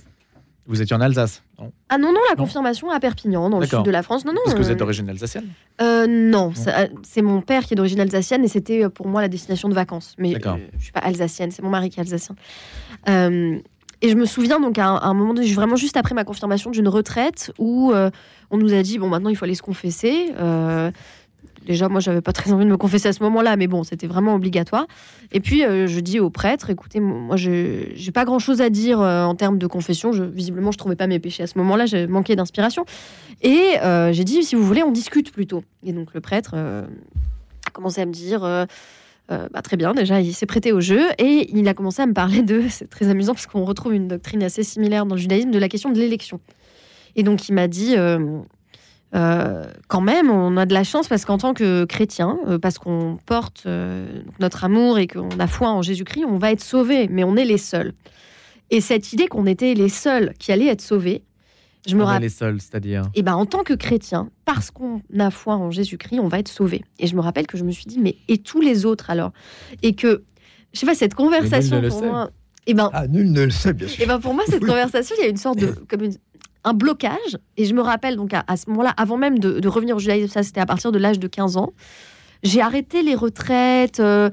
Vous 0.67 0.81
étiez 0.81 0.95
en 0.95 1.01
Alsace. 1.01 1.41
non? 1.59 1.71
Ah 1.89 1.97
non, 1.97 2.09
non, 2.13 2.19
la 2.29 2.35
Non. 2.35 2.43
confirmation 2.43 2.89
à 2.91 2.99
Perpignan, 2.99 3.49
dans 3.49 3.59
le 3.59 3.65
sud 3.67 3.83
de 3.83 3.91
la 3.91 4.03
France. 4.03 4.25
Non, 4.25 4.31
non. 4.33 4.39
Parce 4.45 4.55
que 4.55 4.61
vous 4.61 4.69
euh, 4.69 4.73
êtes 4.73 4.79
d'origine 4.79 5.09
alsacienne? 5.09 5.45
Euh, 5.81 6.05
non, 6.07 6.53
c'est 7.03 7.21
mon 7.21 7.41
père 7.41 7.65
qui 7.65 7.73
est 7.73 7.77
d'origine 7.77 7.99
alsacienne 7.99 8.43
et 8.43 8.47
c'était 8.47 8.83
euh, 8.85 8.89
pour 8.89 9.07
moi 9.07 9.21
la 9.21 9.27
destination 9.27 9.69
de 9.69 9.73
vacances. 9.73 10.15
Mais 10.17 10.35
euh, 10.35 10.57
je 10.77 10.83
suis 10.83 10.91
pas 10.91 10.99
alsacienne, 11.01 11.51
c'est 11.51 11.61
mon 11.63 11.69
mari 11.69 11.89
qui 11.89 11.99
est 11.99 12.01
alsacien. 12.03 12.35
Euh, 13.09 13.57
et 14.03 14.09
je 14.09 14.15
me 14.15 14.25
souviens 14.25 14.59
donc 14.59 14.77
à 14.79 14.87
un, 14.87 14.95
à 14.95 15.05
un 15.07 15.13
moment 15.13 15.33
donné, 15.33 15.51
vraiment 15.51 15.75
juste 15.75 15.97
après 15.97 16.15
ma 16.15 16.23
confirmation 16.23 16.69
d'une 16.71 16.87
retraite 16.87 17.51
où 17.59 17.91
euh, 17.91 18.09
on 18.49 18.57
nous 18.57 18.73
a 18.73 18.81
dit 18.81 18.97
bon 18.97 19.09
maintenant 19.09 19.29
il 19.29 19.35
faut 19.35 19.45
aller 19.45 19.55
se 19.55 19.61
confesser. 19.61 20.31
Déjà, 21.65 21.89
moi, 21.89 21.99
j'avais 21.99 22.21
pas 22.21 22.33
très 22.33 22.51
envie 22.51 22.65
de 22.65 22.69
me 22.69 22.77
confesser 22.77 23.09
à 23.09 23.13
ce 23.13 23.21
moment-là, 23.23 23.55
mais 23.55 23.67
bon, 23.67 23.83
c'était 23.83 24.07
vraiment 24.07 24.33
obligatoire. 24.33 24.87
Et 25.31 25.39
puis, 25.39 25.63
euh, 25.63 25.85
je 25.85 25.99
dis 25.99 26.19
au 26.19 26.29
prêtre, 26.29 26.69
écoutez, 26.71 26.99
moi, 26.99 27.35
je 27.35 27.85
j'ai 27.93 28.11
pas 28.11 28.25
grand-chose 28.25 28.61
à 28.61 28.69
dire 28.69 28.99
euh, 28.99 29.23
en 29.23 29.35
termes 29.35 29.59
de 29.59 29.67
confession. 29.67 30.11
Je, 30.11 30.23
visiblement, 30.23 30.71
je 30.71 30.79
trouvais 30.79 30.95
pas 30.95 31.07
mes 31.07 31.19
péchés 31.19 31.43
à 31.43 31.47
ce 31.47 31.57
moment-là, 31.59 31.85
j'ai 31.85 32.07
manqué 32.07 32.35
d'inspiration. 32.35 32.85
Et 33.43 33.77
euh, 33.83 34.11
j'ai 34.11 34.23
dit, 34.23 34.43
si 34.43 34.55
vous 34.55 34.63
voulez, 34.63 34.81
on 34.81 34.91
discute 34.91 35.31
plutôt. 35.31 35.63
Et 35.83 35.93
donc, 35.93 36.13
le 36.13 36.21
prêtre 36.21 36.55
a 36.55 37.69
commencé 37.71 38.01
à 38.01 38.05
me 38.05 38.11
dire, 38.11 38.41
bah, 39.29 39.61
très 39.63 39.77
bien, 39.77 39.93
déjà, 39.93 40.19
il 40.19 40.33
s'est 40.33 40.47
prêté 40.47 40.71
au 40.71 40.81
jeu. 40.81 41.01
Et 41.19 41.47
il 41.53 41.67
a 41.67 41.75
commencé 41.75 42.01
à 42.01 42.07
me 42.07 42.13
parler 42.13 42.41
de, 42.41 42.63
c'est 42.69 42.89
très 42.89 43.07
amusant 43.07 43.33
parce 43.33 43.45
qu'on 43.45 43.65
retrouve 43.65 43.93
une 43.93 44.07
doctrine 44.07 44.41
assez 44.41 44.63
similaire 44.63 45.05
dans 45.05 45.15
le 45.15 45.21
judaïsme, 45.21 45.51
de 45.51 45.59
la 45.59 45.69
question 45.69 45.91
de 45.91 45.99
l'élection. 45.99 46.39
Et 47.15 47.21
donc, 47.21 47.49
il 47.49 47.53
m'a 47.53 47.67
dit, 47.67 47.95
euh, 49.13 49.65
quand 49.87 50.01
même, 50.01 50.29
on 50.29 50.55
a 50.57 50.65
de 50.65 50.73
la 50.73 50.83
chance 50.83 51.07
parce 51.07 51.25
qu'en 51.25 51.37
tant 51.37 51.53
que 51.53 51.85
chrétien, 51.85 52.37
euh, 52.47 52.57
parce 52.57 52.77
qu'on 52.77 53.17
porte 53.25 53.63
euh, 53.65 54.21
notre 54.39 54.63
amour 54.63 54.99
et 54.99 55.07
qu'on 55.07 55.29
a 55.39 55.47
foi 55.47 55.69
en 55.69 55.81
Jésus-Christ, 55.81 56.25
on 56.25 56.37
va 56.37 56.51
être 56.51 56.63
sauvé, 56.63 57.07
mais 57.09 57.23
on 57.23 57.35
est 57.35 57.45
les 57.45 57.57
seuls. 57.57 57.93
Et 58.69 58.79
cette 58.79 59.11
idée 59.11 59.27
qu'on 59.27 59.45
était 59.45 59.73
les 59.73 59.89
seuls 59.89 60.33
qui 60.39 60.51
allaient 60.53 60.67
être 60.67 60.81
sauvés, 60.81 61.23
je 61.87 61.95
me 61.97 62.03
On 62.03 62.05
rappelle. 62.05 62.21
les 62.21 62.29
seuls, 62.29 62.61
c'est-à-dire. 62.61 63.03
Et 63.15 63.23
ben, 63.23 63.33
en 63.35 63.45
tant 63.45 63.63
que 63.63 63.73
chrétien, 63.73 64.29
parce 64.45 64.71
qu'on 64.71 65.01
a 65.19 65.31
foi 65.31 65.55
en 65.55 65.71
Jésus-Christ, 65.71 66.19
on 66.19 66.27
va 66.27 66.39
être 66.39 66.47
sauvé. 66.47 66.83
Et 66.99 67.07
je 67.07 67.15
me 67.15 67.21
rappelle 67.21 67.47
que 67.47 67.57
je 67.57 67.63
me 67.63 67.71
suis 67.71 67.85
dit, 67.85 67.99
mais 67.99 68.15
et 68.27 68.37
tous 68.37 68.61
les 68.61 68.85
autres 68.85 69.09
alors? 69.09 69.31
Et 69.81 69.93
que, 69.95 70.23
je 70.73 70.79
sais 70.79 70.85
pas, 70.85 70.93
cette 70.95 71.15
conversation 71.15 71.81
pour 71.89 72.03
moi. 72.03 72.29
Et 72.67 72.75
ben, 72.75 72.91
Ah, 72.93 73.07
nul 73.07 73.31
ne 73.31 73.43
le 73.43 73.49
sait, 73.49 73.73
bien 73.73 73.87
et 73.87 73.89
sûr. 73.89 74.05
ben 74.07 74.19
pour 74.19 74.35
moi, 74.35 74.43
cette 74.47 74.61
Oui. 74.61 74.69
conversation, 74.69 75.15
il 75.19 75.23
y 75.23 75.25
a 75.25 75.29
une 75.29 75.37
sorte 75.37 75.57
de. 75.57 75.73
Comme 75.89 76.03
une- 76.03 76.15
un 76.63 76.73
blocage. 76.73 77.37
Et 77.57 77.65
je 77.65 77.73
me 77.73 77.81
rappelle, 77.81 78.15
donc, 78.15 78.33
à, 78.33 78.57
ce 78.57 78.69
moment-là, 78.69 78.93
avant 78.97 79.17
même 79.17 79.39
de, 79.39 79.59
de 79.59 79.67
revenir 79.67 79.95
au 79.95 79.99
judaïsme, 79.99 80.27
ça, 80.31 80.43
c'était 80.43 80.59
à 80.61 80.65
partir 80.65 80.91
de 80.91 80.97
l'âge 80.99 81.19
de 81.19 81.27
15 81.27 81.57
ans, 81.57 81.71
j'ai 82.43 82.61
arrêté 82.61 83.01
les 83.03 83.15
retraites. 83.15 83.99
euh, 83.99 84.29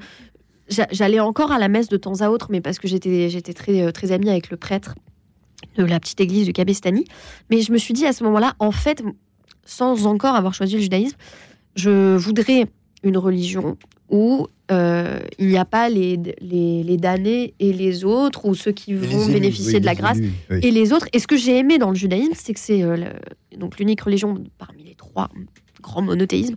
j'a- 0.69 0.87
J'allais 0.91 1.19
encore 1.19 1.51
à 1.51 1.59
la 1.59 1.67
messe 1.67 1.89
de 1.89 1.97
temps 1.97 2.21
à 2.21 2.29
autre, 2.29 2.47
mais 2.49 2.61
parce 2.61 2.79
que 2.79 2.87
j'étais 2.87 3.29
très, 3.53 3.81
euh, 3.81 3.91
très 3.91 4.11
amie 4.11 4.29
avec 4.29 4.49
le 4.49 4.57
prêtre 4.57 4.95
de 5.75 5.83
la 5.83 5.99
petite 5.99 6.19
église 6.21 6.45
du 6.45 6.53
Cabestani. 6.53 7.05
Mais 7.49 7.61
je 7.61 7.71
me 7.71 7.77
suis 7.77 7.93
dit 7.93 8.05
à 8.05 8.13
ce 8.13 8.23
moment-là, 8.23 8.53
en 8.59 8.71
fait, 8.71 9.03
sans 9.65 10.07
encore 10.07 10.35
avoir 10.35 10.53
choisi 10.53 10.75
le 10.75 10.81
judaïsme, 10.81 11.17
je 11.75 12.15
voudrais 12.15 12.65
une 13.03 13.17
religion 13.17 13.77
où 14.09 14.47
euh, 14.71 15.19
il 15.37 15.47
n'y 15.47 15.57
a 15.57 15.65
pas 15.65 15.89
les, 15.89 16.17
les, 16.41 16.83
les 16.83 16.97
damnés 16.97 17.53
et 17.59 17.73
les 17.73 18.05
autres, 18.05 18.45
ou 18.45 18.55
ceux 18.55 18.71
qui 18.71 18.93
vont 18.93 19.23
élus, 19.23 19.33
bénéficier 19.33 19.75
oui, 19.75 19.79
de 19.81 19.85
la 19.85 19.95
grâce 19.95 20.17
élus, 20.17 20.31
oui. 20.49 20.59
et 20.63 20.71
les 20.71 20.93
autres. 20.93 21.07
Et 21.13 21.19
ce 21.19 21.27
que 21.27 21.37
j'ai 21.37 21.57
aimé 21.57 21.77
dans 21.77 21.89
le 21.89 21.95
judaïsme, 21.95 22.33
c'est 22.35 22.53
que 22.53 22.59
c'est 22.59 22.83
euh, 22.83 23.11
donc 23.57 23.79
l'unique 23.79 24.01
religion 24.01 24.43
parmi 24.57 24.83
les 24.83 24.95
trois 24.95 25.29
grands 25.81 26.01
monothéismes 26.01 26.55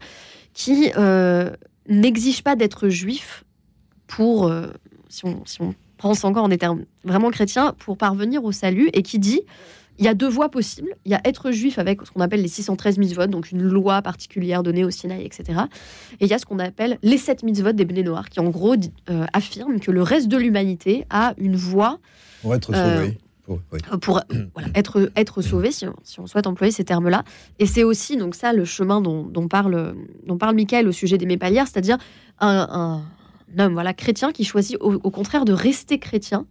qui 0.52 0.90
euh, 0.96 1.50
n'exige 1.88 2.42
pas 2.42 2.56
d'être 2.56 2.88
juif 2.88 3.44
pour, 4.06 4.52
si, 5.08 5.24
on, 5.24 5.42
si 5.46 5.62
on 5.62 5.74
pense 5.96 6.24
encore 6.24 6.44
en 6.44 6.48
des 6.48 6.58
termes 6.58 6.84
vraiment 7.04 7.30
chrétiens, 7.30 7.74
pour 7.78 7.96
parvenir 7.96 8.44
au 8.44 8.52
salut, 8.52 8.90
et 8.92 9.02
qui 9.02 9.18
dit 9.18 9.40
il 9.98 10.04
y 10.04 10.08
a 10.08 10.14
deux 10.14 10.28
voies 10.28 10.48
possibles. 10.50 10.94
Il 11.04 11.12
y 11.12 11.14
a 11.14 11.20
être 11.24 11.50
juif 11.50 11.78
avec 11.78 12.00
ce 12.04 12.10
qu'on 12.10 12.20
appelle 12.20 12.42
les 12.42 12.48
613 12.48 12.98
mitzvot, 12.98 13.26
donc 13.26 13.50
une 13.52 13.62
loi 13.62 14.02
particulière 14.02 14.62
donnée 14.62 14.84
au 14.84 14.90
Sinaï, 14.90 15.24
etc. 15.24 15.60
Et 16.20 16.24
il 16.24 16.28
y 16.28 16.34
a 16.34 16.38
ce 16.38 16.46
qu'on 16.46 16.58
appelle 16.58 16.98
les 17.02 17.18
7 17.18 17.42
mitzvot 17.42 17.72
des 17.72 17.84
Béné 17.84 18.02
Noirs, 18.02 18.28
qui 18.30 18.40
en 18.40 18.48
gros 18.50 18.74
euh, 19.10 19.26
affirment 19.32 19.78
que 19.80 19.90
le 19.90 20.02
reste 20.02 20.28
de 20.28 20.36
l'humanité 20.36 21.04
a 21.10 21.34
une 21.38 21.56
voie 21.56 21.98
Pour 22.42 22.54
être 22.54 22.72
Euh, 22.74 22.98
sauvé. 23.04 23.18
Pour- 23.44 23.60
oui. 23.72 23.80
euh, 23.92 23.96
pour 23.98 24.20
voilà, 24.54 24.68
être, 24.74 25.10
être 25.16 25.42
sauvé, 25.42 25.72
si 25.72 25.86
on, 25.86 25.94
si 26.04 26.20
on 26.20 26.26
souhaite 26.26 26.46
employer 26.46 26.72
ces 26.72 26.84
termes-là. 26.84 27.24
Et 27.58 27.66
c'est 27.66 27.82
aussi 27.84 28.16
donc 28.16 28.34
ça 28.34 28.52
le 28.52 28.64
chemin 28.64 29.00
dont, 29.00 29.24
dont 29.24 29.48
parle, 29.48 29.94
dont 30.26 30.38
parle 30.38 30.54
Michael 30.54 30.88
au 30.88 30.92
sujet 30.92 31.18
des 31.18 31.26
Mépalières, 31.26 31.66
c'est-à-dire 31.66 31.98
un, 32.40 33.02
un 33.58 33.58
homme 33.62 33.72
voilà, 33.74 33.92
chrétien 33.94 34.32
qui 34.32 34.44
choisit 34.44 34.76
au, 34.80 34.94
au 34.94 35.10
contraire 35.10 35.44
de 35.44 35.52
rester 35.52 35.98
chrétien 35.98 36.46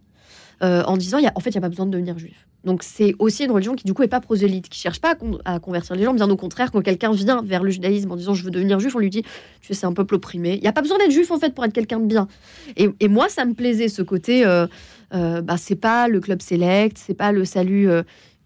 euh, 0.62 0.84
en 0.84 0.96
disant 0.96 1.18
y 1.18 1.26
a, 1.26 1.32
en 1.34 1.40
fait, 1.40 1.50
il 1.50 1.54
n'y 1.54 1.58
a 1.58 1.62
pas 1.62 1.68
besoin 1.70 1.86
de 1.86 1.90
devenir 1.90 2.18
juif. 2.18 2.46
Donc 2.64 2.82
c'est 2.82 3.14
aussi 3.18 3.44
une 3.44 3.50
religion 3.50 3.74
qui 3.74 3.84
du 3.84 3.92
coup 3.94 4.02
est 4.02 4.08
pas 4.08 4.20
prosélyte, 4.20 4.68
qui 4.68 4.78
cherche 4.78 5.00
pas 5.00 5.10
à, 5.10 5.14
con- 5.14 5.38
à 5.44 5.58
convertir 5.58 5.96
les 5.96 6.04
gens, 6.04 6.14
bien 6.14 6.30
au 6.30 6.36
contraire, 6.36 6.70
quand 6.70 6.80
quelqu'un 6.80 7.12
vient 7.12 7.42
vers 7.42 7.62
le 7.64 7.70
judaïsme 7.70 8.10
en 8.12 8.16
disant 8.16 8.34
je 8.34 8.44
veux 8.44 8.50
devenir 8.50 8.78
juif, 8.78 8.94
on 8.94 9.00
lui 9.00 9.10
dit 9.10 9.24
tu 9.60 9.74
sais 9.74 9.86
un 9.86 9.92
peuple 9.92 10.14
opprimé. 10.14 10.54
Il 10.54 10.60
n'y 10.60 10.68
a 10.68 10.72
pas 10.72 10.82
besoin 10.82 10.98
d'être 10.98 11.10
juif 11.10 11.30
en 11.30 11.38
fait 11.38 11.54
pour 11.54 11.64
être 11.64 11.72
quelqu'un 11.72 11.98
de 11.98 12.06
bien. 12.06 12.28
Et, 12.76 12.88
et 13.00 13.08
moi 13.08 13.28
ça 13.28 13.44
me 13.44 13.54
plaisait 13.54 13.88
ce 13.88 14.02
côté, 14.02 14.46
euh, 14.46 14.66
euh, 15.14 15.40
bah, 15.42 15.56
c'est 15.56 15.76
pas 15.76 16.08
le 16.08 16.20
club 16.20 16.40
select, 16.40 16.98
c'est 16.98 17.14
pas 17.14 17.32
le 17.32 17.44
salut 17.44 17.88
euh, 17.88 18.02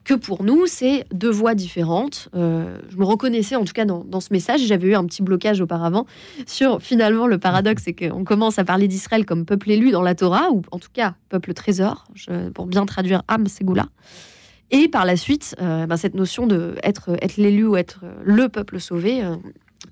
que 0.06 0.14
pour 0.14 0.44
nous, 0.44 0.66
c'est 0.66 1.04
deux 1.12 1.30
voies 1.30 1.56
différentes. 1.56 2.28
Euh, 2.36 2.78
je 2.88 2.96
me 2.96 3.04
reconnaissais 3.04 3.56
en 3.56 3.64
tout 3.64 3.72
cas 3.72 3.84
dans, 3.84 4.04
dans 4.04 4.20
ce 4.20 4.32
message. 4.32 4.64
J'avais 4.64 4.88
eu 4.88 4.94
un 4.94 5.04
petit 5.04 5.20
blocage 5.20 5.60
auparavant 5.60 6.06
sur 6.46 6.80
finalement 6.80 7.26
le 7.26 7.38
paradoxe, 7.38 7.82
c'est 7.86 7.92
qu'on 7.92 8.22
commence 8.22 8.60
à 8.60 8.64
parler 8.64 8.86
d'Israël 8.86 9.26
comme 9.26 9.44
peuple 9.44 9.72
élu 9.72 9.90
dans 9.90 10.02
la 10.02 10.14
Torah, 10.14 10.52
ou 10.52 10.62
en 10.70 10.78
tout 10.78 10.90
cas 10.92 11.16
peuple 11.28 11.54
trésor, 11.54 12.06
pour 12.54 12.66
bien 12.66 12.86
traduire 12.86 13.24
Am 13.26 13.48
Segula. 13.48 13.88
Et 14.70 14.88
par 14.88 15.04
la 15.04 15.16
suite, 15.16 15.56
euh, 15.60 15.86
ben, 15.86 15.96
cette 15.96 16.14
notion 16.14 16.46
de 16.46 16.76
être, 16.84 17.16
l'élu 17.36 17.66
ou 17.66 17.76
être 17.76 18.04
le 18.24 18.48
peuple 18.48 18.80
sauvé, 18.80 19.24
euh, 19.24 19.34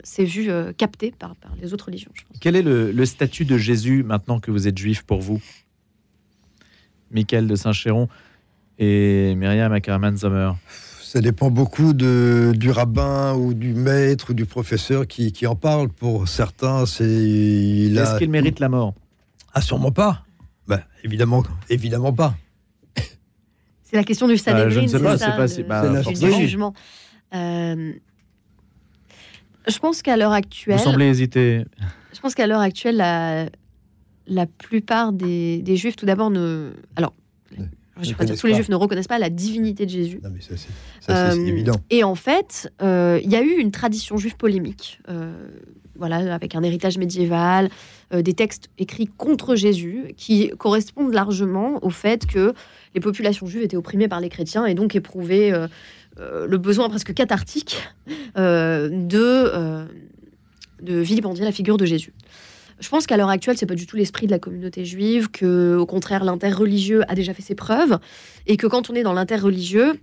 s'est 0.04 0.24
vu 0.24 0.48
euh, 0.48 0.72
capté 0.72 1.12
par, 1.18 1.34
les 1.60 1.74
autres 1.74 1.86
religions. 1.86 2.10
Quel 2.40 2.54
est 2.54 2.62
le, 2.62 2.92
le 2.92 3.06
statut 3.06 3.44
de 3.44 3.58
Jésus 3.58 4.04
maintenant 4.04 4.38
que 4.38 4.52
vous 4.52 4.68
êtes 4.68 4.78
juif 4.78 5.02
pour 5.02 5.20
vous? 5.20 5.40
Michael 7.10 7.48
de 7.48 7.56
Saint-Chéron 7.56 8.08
et 8.78 9.34
Myriam 9.36 9.72
Ackerman-Sommer. 9.72 10.52
Ça 11.02 11.20
dépend 11.20 11.50
beaucoup 11.50 11.92
de, 11.92 12.52
du 12.56 12.70
rabbin 12.70 13.34
ou 13.34 13.54
du 13.54 13.72
maître 13.72 14.30
ou 14.30 14.34
du 14.34 14.46
professeur 14.46 15.06
qui, 15.06 15.30
qui 15.32 15.46
en 15.46 15.54
parle. 15.54 15.88
Pour 15.88 16.26
certains, 16.28 16.86
c'est. 16.86 17.04
Est-ce 17.04 18.18
qu'il 18.18 18.30
mérite 18.30 18.58
la 18.58 18.68
mort? 18.68 18.94
Ah, 19.52 19.60
sûrement 19.60 19.92
pas. 19.92 20.24
Ben, 20.66 20.82
évidemment, 21.04 21.44
évidemment 21.70 22.12
pas. 22.12 22.34
C'est 23.84 23.96
la 23.96 24.02
question 24.04 24.26
du 24.26 24.36
Sanhedrin, 24.36 24.66
Euh, 24.66 24.70
je 24.70 24.80
ne 24.80 24.86
sais 24.88 24.96
c'est 24.98 25.04
pas, 25.04 25.18
c'est 25.18 25.26
pas 25.36 25.42
de- 25.42 25.46
si- 25.46 25.62
bah, 25.62 25.82
C'est 25.84 25.92
la 25.92 25.98
du 25.98 26.04
forcément. 26.04 26.40
jugement. 26.40 26.74
Euh, 27.34 27.92
je 29.68 29.78
pense 29.78 30.02
qu'à 30.02 30.16
l'heure 30.16 30.30
Vous 30.30 30.36
actuelle, 30.36 30.80
semblez 30.80 31.06
hésiter. 31.06 31.64
je 32.12 32.20
pense 32.20 32.34
qu'à 32.34 32.46
l'heure 32.48 32.60
actuelle, 32.60 32.96
la, 32.96 33.46
la 34.26 34.46
plupart 34.46 35.12
des, 35.12 35.62
des 35.62 35.76
juifs, 35.76 35.94
tout 35.96 36.06
d'abord, 36.06 36.30
ne. 36.30 36.72
Alors, 36.96 37.14
Ne- 37.56 37.66
je 38.00 38.00
ne 38.00 38.06
vais 38.06 38.14
pas 38.14 38.24
dire 38.24 38.36
tous 38.36 38.46
les 38.46 38.54
juifs 38.54 38.68
ne 38.68 38.74
reconnaissent 38.76 39.06
pas 39.08 39.18
la 39.18 39.30
divinité 39.30 39.86
de 39.86 39.90
Jésus. 39.90 40.20
Non, 40.22 40.30
mais 40.34 40.40
ça, 40.40 40.54
c'est 40.56 41.12
Euh, 41.12 41.46
évident. 41.46 41.74
Et 41.90 42.02
en 42.04 42.14
fait, 42.14 42.72
euh, 42.82 43.20
il 43.22 43.30
y 43.30 43.36
a 43.36 43.42
eu 43.42 43.52
une 43.58 43.70
tradition 43.70 44.16
juive 44.16 44.36
polémique, 44.36 45.00
euh, 45.08 45.32
voilà, 45.96 46.34
avec 46.34 46.54
un 46.56 46.62
héritage 46.62 46.98
médiéval, 46.98 47.68
euh, 48.12 48.22
des 48.22 48.34
textes 48.34 48.68
écrits 48.78 49.06
contre 49.16 49.54
Jésus, 49.54 50.12
qui 50.16 50.48
correspondent 50.58 51.12
largement 51.14 51.78
au 51.84 51.90
fait 51.90 52.26
que 52.26 52.52
les 52.94 53.00
populations 53.00 53.46
juives 53.46 53.62
étaient 53.62 53.76
opprimées 53.76 54.08
par 54.08 54.20
les 54.20 54.28
chrétiens 54.28 54.66
et 54.66 54.74
donc 54.74 54.94
éprouvaient 54.96 55.52
euh, 55.52 55.68
euh, 56.20 56.46
le 56.46 56.58
besoin 56.58 56.88
presque 56.88 57.12
cathartique 57.14 57.76
euh, 58.38 58.88
de, 58.88 59.18
euh, 59.20 59.84
de 60.82 60.98
vilipender 60.98 61.42
la 61.42 61.52
figure 61.52 61.76
de 61.76 61.84
Jésus. 61.86 62.12
Je 62.84 62.90
pense 62.90 63.06
qu'à 63.06 63.16
l'heure 63.16 63.30
actuelle, 63.30 63.56
c'est 63.56 63.64
pas 63.64 63.74
du 63.74 63.86
tout 63.86 63.96
l'esprit 63.96 64.26
de 64.26 64.30
la 64.30 64.38
communauté 64.38 64.84
juive, 64.84 65.30
que 65.30 65.74
au 65.74 65.86
contraire 65.86 66.22
l'interreligieux 66.22 67.02
a 67.10 67.14
déjà 67.14 67.32
fait 67.32 67.40
ses 67.40 67.54
preuves, 67.54 67.98
et 68.46 68.58
que 68.58 68.66
quand 68.66 68.90
on 68.90 68.94
est 68.94 69.02
dans 69.02 69.14
l'interreligieux, 69.14 69.98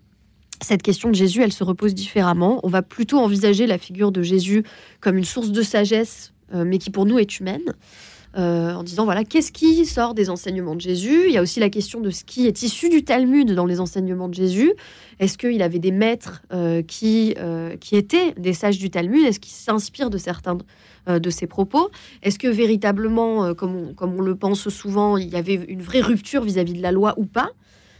cette 0.61 0.81
question 0.81 1.09
de 1.09 1.13
Jésus, 1.13 1.43
elle 1.43 1.53
se 1.53 1.63
repose 1.63 1.93
différemment. 1.93 2.59
On 2.63 2.69
va 2.69 2.81
plutôt 2.81 3.19
envisager 3.19 3.67
la 3.67 3.77
figure 3.77 4.11
de 4.11 4.23
Jésus 4.23 4.63
comme 4.99 5.15
une 5.15 5.25
source 5.25 5.51
de 5.51 5.61
sagesse 5.61 6.33
mais 6.53 6.79
qui 6.79 6.89
pour 6.89 7.05
nous 7.05 7.17
est 7.17 7.39
humaine. 7.39 7.61
Euh, 8.37 8.73
en 8.73 8.83
disant 8.83 9.03
voilà, 9.03 9.25
qu'est-ce 9.25 9.51
qui 9.51 9.85
sort 9.85 10.13
des 10.13 10.29
enseignements 10.29 10.75
de 10.75 10.81
Jésus? 10.81 11.25
Il 11.27 11.33
y 11.33 11.37
a 11.37 11.41
aussi 11.41 11.59
la 11.59 11.69
question 11.69 11.99
de 11.99 12.09
ce 12.11 12.23
qui 12.23 12.47
est 12.47 12.63
issu 12.63 12.87
du 12.87 13.03
Talmud 13.03 13.51
dans 13.51 13.65
les 13.65 13.81
enseignements 13.81 14.29
de 14.29 14.33
Jésus. 14.33 14.71
Est-ce 15.19 15.37
qu'il 15.37 15.61
avait 15.61 15.79
des 15.79 15.91
maîtres 15.91 16.41
euh, 16.53 16.81
qui, 16.81 17.35
euh, 17.37 17.75
qui 17.75 17.97
étaient 17.97 18.33
des 18.37 18.53
sages 18.53 18.77
du 18.77 18.89
Talmud? 18.89 19.25
Est-ce 19.25 19.39
qu'ils 19.39 19.51
s'inspirent 19.51 20.09
de 20.09 20.17
certains 20.17 20.57
de 21.07 21.29
ses 21.31 21.47
propos? 21.47 21.89
Est-ce 22.21 22.37
que 22.37 22.47
véritablement, 22.47 23.55
comme 23.55 23.75
on, 23.75 23.93
comme, 23.95 24.13
on, 24.13 24.21
le 24.21 24.35
pense 24.35 24.69
souvent, 24.69 25.17
il 25.17 25.29
y 25.29 25.35
avait 25.35 25.55
une 25.55 25.81
vraie 25.81 25.99
rupture 26.01 26.43
vis-à-vis 26.43 26.73
de 26.73 26.81
la 26.81 26.91
loi 26.91 27.15
ou 27.17 27.25
pas? 27.25 27.49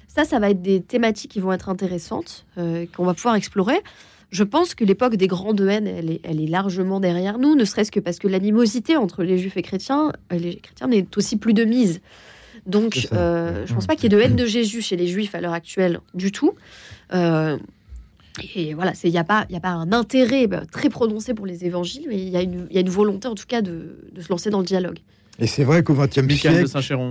Ça, 0.08 0.24
ça 0.24 0.38
va 0.38 0.52
être 0.52 0.62
des 0.62 0.82
thématiques 0.82 1.32
qui 1.32 1.40
vont 1.40 1.52
être 1.52 1.70
intéressantes, 1.70 2.46
qu'on 2.56 3.06
va 3.06 3.16
pouvoir 3.16 3.34
explorer 3.34 3.82
je 4.32 4.44
pense 4.44 4.76
que 4.76 4.86
l'époque 4.86 5.16
des 5.16 5.28
grandes 5.28 5.62
haines, 5.62 5.88
elle 5.88 6.10
est, 6.10 6.22
elle 6.24 6.42
est 6.42 6.48
largement 6.48 7.00
derrière 7.00 7.38
nous, 7.38 7.56
ne 7.56 7.66
serait-ce 7.66 7.92
que 7.92 8.00
parce 8.00 8.18
que 8.18 8.28
l'animosité 8.28 8.96
entre 8.96 9.24
les 9.24 9.38
juifs 9.38 9.58
et 9.58 9.62
chrétiens, 9.62 10.14
euh, 10.32 10.38
les 10.38 10.56
chrétiens 10.56 10.88
n'est 10.88 11.06
aussi 11.18 11.38
plus 11.38 11.54
de 11.54 11.66
mise. 11.66 12.02
Donc, 12.66 13.08
euh, 13.12 13.66
je 13.66 13.72
ne 13.72 13.76
pense 13.76 13.88
pas 13.88 13.96
qu'il 13.96 14.04
y 14.04 14.06
ait 14.08 14.18
de 14.18 14.22
haine 14.22 14.36
de 14.36 14.46
Jésus 14.46 14.82
chez 14.82 14.96
les 14.96 15.08
juifs 15.08 15.36
à 15.36 15.42
l'heure 15.42 15.54
actuelle 15.54 16.00
du 16.14 16.32
tout. 16.32 16.54
Euh, 17.14 17.58
et 18.56 18.74
voilà, 18.74 18.94
il 19.04 19.12
n'y 19.12 19.18
a, 19.18 19.24
pas, 19.24 19.46
a 19.52 19.60
pas 19.60 19.70
un 19.70 19.92
intérêt 19.92 20.48
bah, 20.48 20.64
très 20.72 20.90
prononcé 20.90 21.34
pour 21.34 21.46
les 21.46 21.66
évangiles, 21.66 22.06
mais 22.08 22.18
il 22.18 22.30
y, 22.30 22.38
a 22.38 22.42
une 22.42 22.90
volonté 22.90 23.28
en 23.28 23.36
tout 23.36 23.46
cas 23.48 23.62
de 23.62 23.98
se 24.18 24.30
lancer 24.30 24.50
dans 24.50 24.60
le 24.60 24.66
dialogue. 24.66 25.00
Et 25.42 25.48
c'est 25.48 25.64
vrai 25.64 25.82
qu'au 25.82 25.96
XXe 25.96 26.32
siècle, 26.36 26.66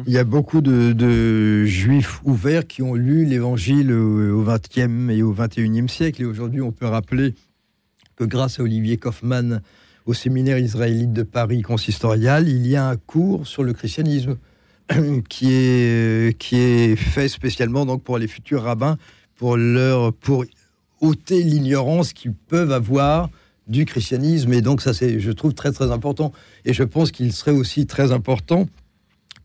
il 0.07 0.13
y 0.13 0.17
a 0.17 0.23
beaucoup 0.23 0.61
de, 0.61 1.65
juifs 1.65 2.21
ouverts 2.23 2.65
qui 2.65 2.81
ont 2.81 2.95
lu 2.95 3.25
l'Évangile 3.25 3.93
au 3.93 4.45
XXe 4.45 5.11
et 5.11 5.23
au 5.25 5.33
XXIe 5.33 5.89
siècle. 5.89 6.23
Et 6.23 6.25
aujourd'hui, 6.25 6.61
on 6.61 6.71
peut 6.71 6.87
rappeler 6.87 7.35
que 8.15 8.23
grâce 8.23 8.61
à 8.61 8.63
Olivier 8.63 8.99
Kaufmann, 8.99 9.63
au 10.07 10.15
séminaire 10.15 10.59
israélite 10.59 11.13
de 11.13 11.25
Paris 11.25 11.63
consistorial, 11.63 12.49
il 12.49 12.69
y 12.69 12.77
a 12.77 12.87
un 12.87 12.97
cours 12.97 13.49
sur 13.49 13.65
le 13.65 13.73
christianisme 13.73 14.37
qui 15.29 15.53
est, 15.53 16.39
qui 16.39 16.57
est 16.57 16.95
fait 16.95 17.29
spécialement 17.29 17.85
donc 17.85 18.05
pour 18.05 18.17
les 18.17 18.29
futurs 18.29 18.63
rabbins, 18.63 18.97
pour, 19.35 19.57
leur, 19.57 20.13
pour 20.13 20.45
ôter 21.01 21.43
l'ignorance 21.43 22.13
qu'ils 22.13 22.35
peuvent 22.35 22.71
avoir 22.71 23.29
du 23.71 23.87
christianisme. 23.87 24.53
Et 24.53 24.61
donc 24.61 24.83
ça, 24.83 24.93
c'est, 24.93 25.21
je 25.21 25.31
trouve, 25.31 25.55
très 25.55 25.73
très 25.73 25.91
important. 25.91 26.33
Et 26.67 26.75
je 26.75 26.83
pense 26.83 27.11
qu'il 27.13 27.33
serait 27.33 27.53
aussi 27.53 27.87
très 27.87 28.13
important 28.13 28.69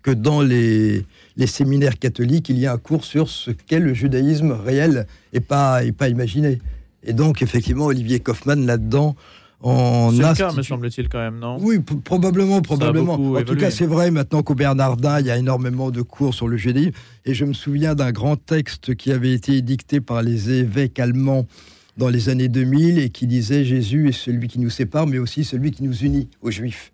que 0.01 0.11
dans 0.11 0.41
les, 0.41 1.05
les 1.37 1.47
séminaires 1.47 1.97
catholiques, 1.97 2.49
il 2.49 2.59
y 2.59 2.65
ait 2.65 2.67
un 2.67 2.77
cours 2.77 3.05
sur 3.05 3.29
ce 3.29 3.51
qu'est 3.51 3.79
le 3.79 3.93
judaïsme 3.93 4.51
réel 4.51 5.07
et 5.33 5.39
pas, 5.39 5.83
et 5.83 5.91
pas 5.91 6.09
imaginé. 6.09 6.59
Et 7.03 7.13
donc, 7.13 7.41
effectivement, 7.41 7.85
Olivier 7.85 8.19
Kaufmann, 8.19 8.65
là-dedans, 8.65 9.15
en 9.61 10.11
C'est 10.11 10.17
le 10.17 10.35
cas, 10.35 10.51
me 10.51 10.61
semble-t-il, 10.61 11.09
quand 11.09 11.17
même, 11.17 11.39
non? 11.39 11.57
Oui, 11.59 11.79
probablement, 11.79 12.61
probablement. 12.61 13.13
En 13.13 13.41
tout 13.43 13.55
cas, 13.55 13.71
c'est 13.71 13.87
vrai, 13.87 14.11
maintenant 14.11 14.43
qu'au 14.43 14.53
Bernardin, 14.53 15.19
il 15.19 15.25
y 15.25 15.31
a 15.31 15.37
énormément 15.37 15.89
de 15.89 16.03
cours 16.03 16.35
sur 16.35 16.47
le 16.47 16.57
judaïsme. 16.57 16.91
Et 17.25 17.33
je 17.33 17.45
me 17.45 17.53
souviens 17.53 17.95
d'un 17.95 18.11
grand 18.11 18.35
texte 18.35 18.95
qui 18.95 19.11
avait 19.11 19.33
été 19.33 19.55
édicté 19.57 20.01
par 20.01 20.21
les 20.21 20.51
évêques 20.51 20.99
allemands 20.99 21.47
dans 21.97 22.09
les 22.09 22.29
années 22.29 22.47
2000 22.47 22.99
et 22.99 23.09
qui 23.09 23.27
disait 23.27 23.63
Jésus 23.63 24.09
est 24.09 24.11
celui 24.11 24.47
qui 24.47 24.59
nous 24.59 24.69
sépare, 24.69 25.07
mais 25.07 25.17
aussi 25.17 25.43
celui 25.43 25.71
qui 25.71 25.83
nous 25.83 25.95
unit 25.95 26.27
aux 26.41 26.51
Juifs. 26.51 26.91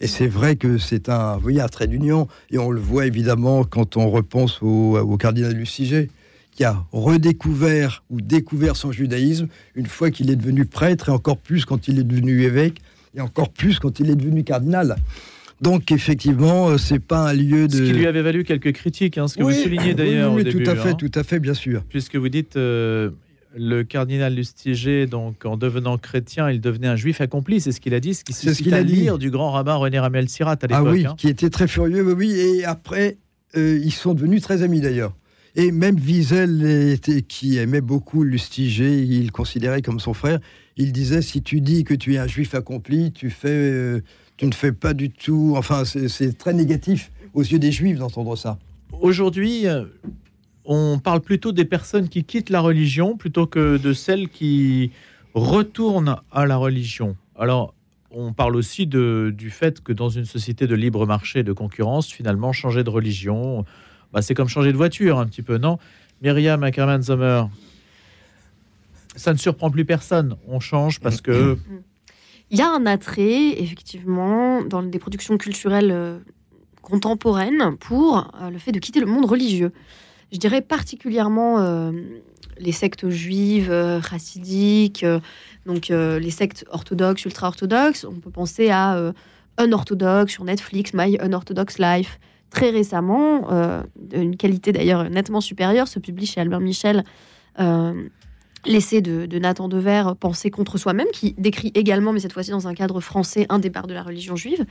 Et 0.00 0.06
c'est 0.06 0.26
vrai 0.26 0.56
que 0.56 0.78
c'est 0.78 1.08
un, 1.08 1.36
voyez, 1.36 1.60
un 1.60 1.68
trait 1.68 1.86
d'union, 1.86 2.26
et 2.50 2.58
on 2.58 2.70
le 2.70 2.80
voit 2.80 3.06
évidemment 3.06 3.64
quand 3.64 3.96
on 3.96 4.10
repense 4.10 4.62
au, 4.62 4.98
au 4.98 5.16
cardinal 5.18 5.52
Luciger, 5.52 6.08
qui 6.52 6.64
a 6.64 6.84
redécouvert 6.92 8.02
ou 8.10 8.20
découvert 8.20 8.76
son 8.76 8.92
judaïsme 8.92 9.48
une 9.74 9.86
fois 9.86 10.10
qu'il 10.10 10.30
est 10.30 10.36
devenu 10.36 10.64
prêtre, 10.64 11.10
et 11.10 11.12
encore 11.12 11.36
plus 11.36 11.64
quand 11.64 11.86
il 11.88 11.98
est 11.98 12.04
devenu 12.04 12.42
évêque, 12.42 12.78
et 13.14 13.20
encore 13.20 13.50
plus 13.50 13.78
quand 13.78 14.00
il 14.00 14.10
est 14.10 14.16
devenu 14.16 14.42
cardinal. 14.42 14.96
Donc 15.60 15.92
effectivement, 15.92 16.70
euh, 16.70 16.78
c'est 16.78 16.98
pas 16.98 17.28
un 17.28 17.32
lieu 17.34 17.68
de. 17.68 17.72
Ce 17.76 17.82
qui 17.82 17.92
lui 17.92 18.06
avait 18.06 18.22
valu 18.22 18.44
quelques 18.44 18.72
critiques, 18.72 19.18
hein, 19.18 19.28
ce 19.28 19.36
que 19.36 19.42
vous 19.42 19.52
soulignez 19.52 19.92
d'ailleurs. 19.92 20.32
Oui, 20.32 20.42
oui, 20.44 20.50
tout 20.50 20.70
à 20.70 20.74
fait, 20.74 20.90
hein. 20.90 20.94
tout 20.94 21.12
à 21.14 21.22
fait, 21.22 21.38
bien 21.38 21.54
sûr. 21.54 21.82
Puisque 21.90 22.16
vous 22.16 22.30
dites, 22.30 22.56
euh, 22.56 23.10
le 23.54 23.82
cardinal 23.82 24.34
Lustiger, 24.34 25.06
donc 25.06 25.44
en 25.44 25.56
devenant 25.56 25.98
chrétien, 25.98 26.50
il 26.50 26.60
devenait 26.60 26.86
un 26.86 26.96
juif 26.96 27.20
accompli. 27.20 27.60
C'est 27.60 27.72
ce 27.72 27.80
qu'il 27.80 27.94
a 27.94 28.00
dit, 28.00 28.14
ce 28.14 28.24
qui 28.24 28.32
c'est 28.32 28.54
ce 28.54 28.62
qu'il 28.62 28.74
a 28.74 28.84
dit 28.84 29.08
du 29.18 29.30
grand 29.30 29.50
rabbin 29.50 29.74
René 29.74 29.98
Ramel 29.98 30.28
Sirat 30.28 30.56
à 30.62 30.66
l'époque. 30.66 30.86
Ah 30.86 30.90
oui, 30.90 31.06
hein. 31.06 31.14
qui 31.18 31.28
était 31.28 31.50
très 31.50 31.66
furieux, 31.66 32.12
oui. 32.12 32.30
Et 32.32 32.64
après, 32.64 33.18
euh, 33.56 33.80
ils 33.82 33.92
sont 33.92 34.14
devenus 34.14 34.42
très 34.42 34.62
amis 34.62 34.80
d'ailleurs. 34.80 35.14
Et 35.56 35.72
même 35.72 35.96
Wiesel, 35.96 36.64
était, 36.92 37.22
qui 37.22 37.56
aimait 37.56 37.80
beaucoup 37.80 38.22
Lustiger, 38.22 39.02
il 39.02 39.26
le 39.26 39.32
considérait 39.32 39.82
comme 39.82 39.98
son 39.98 40.14
frère. 40.14 40.38
Il 40.76 40.92
disait 40.92 41.22
si 41.22 41.42
tu 41.42 41.60
dis 41.60 41.82
que 41.82 41.94
tu 41.94 42.14
es 42.14 42.18
un 42.18 42.28
juif 42.28 42.54
accompli, 42.54 43.10
tu 43.12 43.30
fais, 43.30 43.48
euh, 43.48 44.00
tu 44.36 44.46
ne 44.46 44.52
fais 44.52 44.72
pas 44.72 44.94
du 44.94 45.10
tout. 45.10 45.54
Enfin, 45.56 45.84
c'est 45.84 46.38
très 46.38 46.54
négatif 46.54 47.10
aux 47.34 47.42
yeux 47.42 47.58
des 47.58 47.72
juifs 47.72 47.98
d'entendre 47.98 48.36
ça. 48.36 48.58
Aujourd'hui, 49.00 49.66
on 50.64 50.98
parle 50.98 51.20
plutôt 51.20 51.52
des 51.52 51.64
personnes 51.64 52.08
qui 52.08 52.24
quittent 52.24 52.50
la 52.50 52.60
religion 52.60 53.16
plutôt 53.16 53.46
que 53.46 53.76
de 53.76 53.92
celles 53.92 54.28
qui 54.28 54.92
retournent 55.34 56.16
à 56.32 56.46
la 56.46 56.56
religion. 56.56 57.16
Alors, 57.38 57.74
on 58.10 58.32
parle 58.32 58.56
aussi 58.56 58.86
de, 58.86 59.32
du 59.36 59.50
fait 59.50 59.82
que 59.82 59.92
dans 59.92 60.08
une 60.08 60.24
société 60.24 60.66
de 60.66 60.74
libre 60.74 61.06
marché, 61.06 61.42
de 61.42 61.52
concurrence, 61.52 62.10
finalement, 62.10 62.52
changer 62.52 62.82
de 62.82 62.90
religion, 62.90 63.64
bah, 64.12 64.22
c'est 64.22 64.34
comme 64.34 64.48
changer 64.48 64.72
de 64.72 64.76
voiture 64.76 65.18
un 65.18 65.26
petit 65.26 65.42
peu, 65.42 65.58
non? 65.58 65.78
Myriam 66.22 66.62
Ackerman 66.62 67.02
Sommer, 67.02 67.44
ça 69.16 69.32
ne 69.32 69.38
surprend 69.38 69.70
plus 69.70 69.84
personne. 69.84 70.36
On 70.48 70.60
change 70.60 71.00
parce 71.00 71.20
que. 71.20 71.56
Il 72.50 72.58
y 72.58 72.62
a 72.62 72.68
un 72.68 72.84
attrait, 72.84 73.60
effectivement, 73.62 74.62
dans 74.62 74.82
des 74.82 74.98
productions 74.98 75.38
culturelles 75.38 75.92
euh, 75.92 76.18
contemporaines 76.82 77.76
pour 77.78 78.28
euh, 78.42 78.50
le 78.50 78.58
fait 78.58 78.72
de 78.72 78.80
quitter 78.80 78.98
le 78.98 79.06
monde 79.06 79.24
religieux 79.24 79.72
je 80.32 80.38
dirais 80.38 80.60
particulièrement 80.60 81.60
euh, 81.60 81.92
les 82.58 82.72
sectes 82.72 83.08
juives, 83.08 83.70
euh, 83.70 84.00
chassidiques, 84.00 85.02
euh, 85.02 85.20
donc 85.66 85.88
les 85.88 86.30
sectes 86.30 86.64
orthodoxes, 86.70 87.24
ultra-orthodoxes. 87.24 88.04
On 88.04 88.20
peut 88.20 88.30
penser 88.30 88.70
à 88.70 89.12
Unorthodox 89.60 90.32
sur 90.32 90.44
Netflix, 90.44 90.92
My 90.94 91.16
Unorthodox 91.22 91.78
Life. 91.78 92.18
Très 92.50 92.70
récemment, 92.70 93.48
une 94.12 94.36
qualité 94.36 94.72
d'ailleurs 94.72 95.08
nettement 95.08 95.40
supérieure, 95.40 95.86
se 95.86 95.98
publie 95.98 96.26
chez 96.26 96.40
Albert 96.40 96.60
Michel. 96.60 97.04
L'essai 98.66 99.00
de, 99.00 99.26
de, 99.26 99.38
Nathan 99.38 99.68
Dever, 99.68 100.04
Penser 100.18 100.50
contre 100.50 100.76
soi-même, 100.76 101.08
qui 101.12 101.34
décrit 101.38 101.72
également, 101.74 102.12
mais 102.12 102.20
cette 102.20 102.32
fois-ci 102.32 102.50
dans 102.50 102.68
un 102.68 102.74
cadre 102.74 103.00
français, 103.00 103.46
un 103.48 103.58
départ 103.58 103.86
de 103.86 103.94
la 103.94 104.02
religion 104.02 104.36
juive 104.36 104.66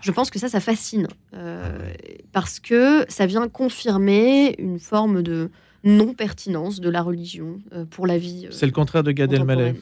je 0.00 0.12
pense 0.12 0.30
que 0.30 0.38
ça, 0.38 0.48
ça 0.48 0.60
fascine. 0.60 1.08
Euh, 1.34 1.92
parce 2.32 2.60
que 2.60 3.04
ça 3.08 3.26
vient 3.26 3.48
confirmer 3.48 4.54
une 4.58 4.78
forme 4.78 5.22
de 5.22 5.50
non-pertinence 5.84 6.80
de 6.80 6.88
la 6.88 7.02
religion 7.02 7.58
euh, 7.72 7.84
pour 7.84 8.06
la 8.06 8.18
vie. 8.18 8.46
Euh, 8.46 8.50
C'est 8.52 8.66
le 8.66 8.72
contraire 8.72 9.02
de 9.02 9.12
Gad 9.12 9.32
Elmaleh. 9.32 9.74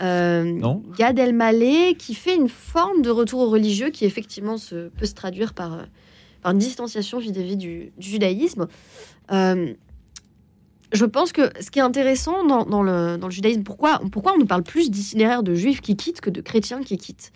non 0.00 0.82
Gad 0.98 1.18
Elmaleh 1.18 1.94
qui 1.98 2.14
fait 2.14 2.34
une 2.34 2.48
forme 2.48 3.02
de 3.02 3.10
retour 3.10 3.40
au 3.40 3.50
religieux 3.50 3.90
qui 3.90 4.04
effectivement 4.04 4.56
se, 4.56 4.88
peut 4.88 5.06
se 5.06 5.14
traduire 5.14 5.54
par, 5.54 5.86
par 6.42 6.52
une 6.52 6.58
distanciation 6.58 7.18
vis-à-vis 7.18 7.56
du, 7.56 7.92
judaïsme. 7.98 8.66
Je 10.94 11.04
pense 11.04 11.32
que 11.32 11.50
ce 11.60 11.70
qui 11.70 11.80
est 11.80 11.82
intéressant 11.82 12.44
dans, 12.44 12.82
le, 12.82 13.16
dans 13.18 13.26
le, 13.26 13.32
judaïsme, 13.32 13.62
pourquoi, 13.62 14.00
pourquoi 14.12 14.34
on 14.34 14.38
nous 14.38 14.46
parle 14.46 14.62
plus 14.62 14.90
d'itinéraires 14.90 15.42
de 15.42 15.54
juifs 15.54 15.80
qui 15.80 15.96
quittent 15.96 16.20
que 16.20 16.30
de 16.30 16.40
chrétiens 16.40 16.82
qui 16.82 16.96
quittent 16.96 17.32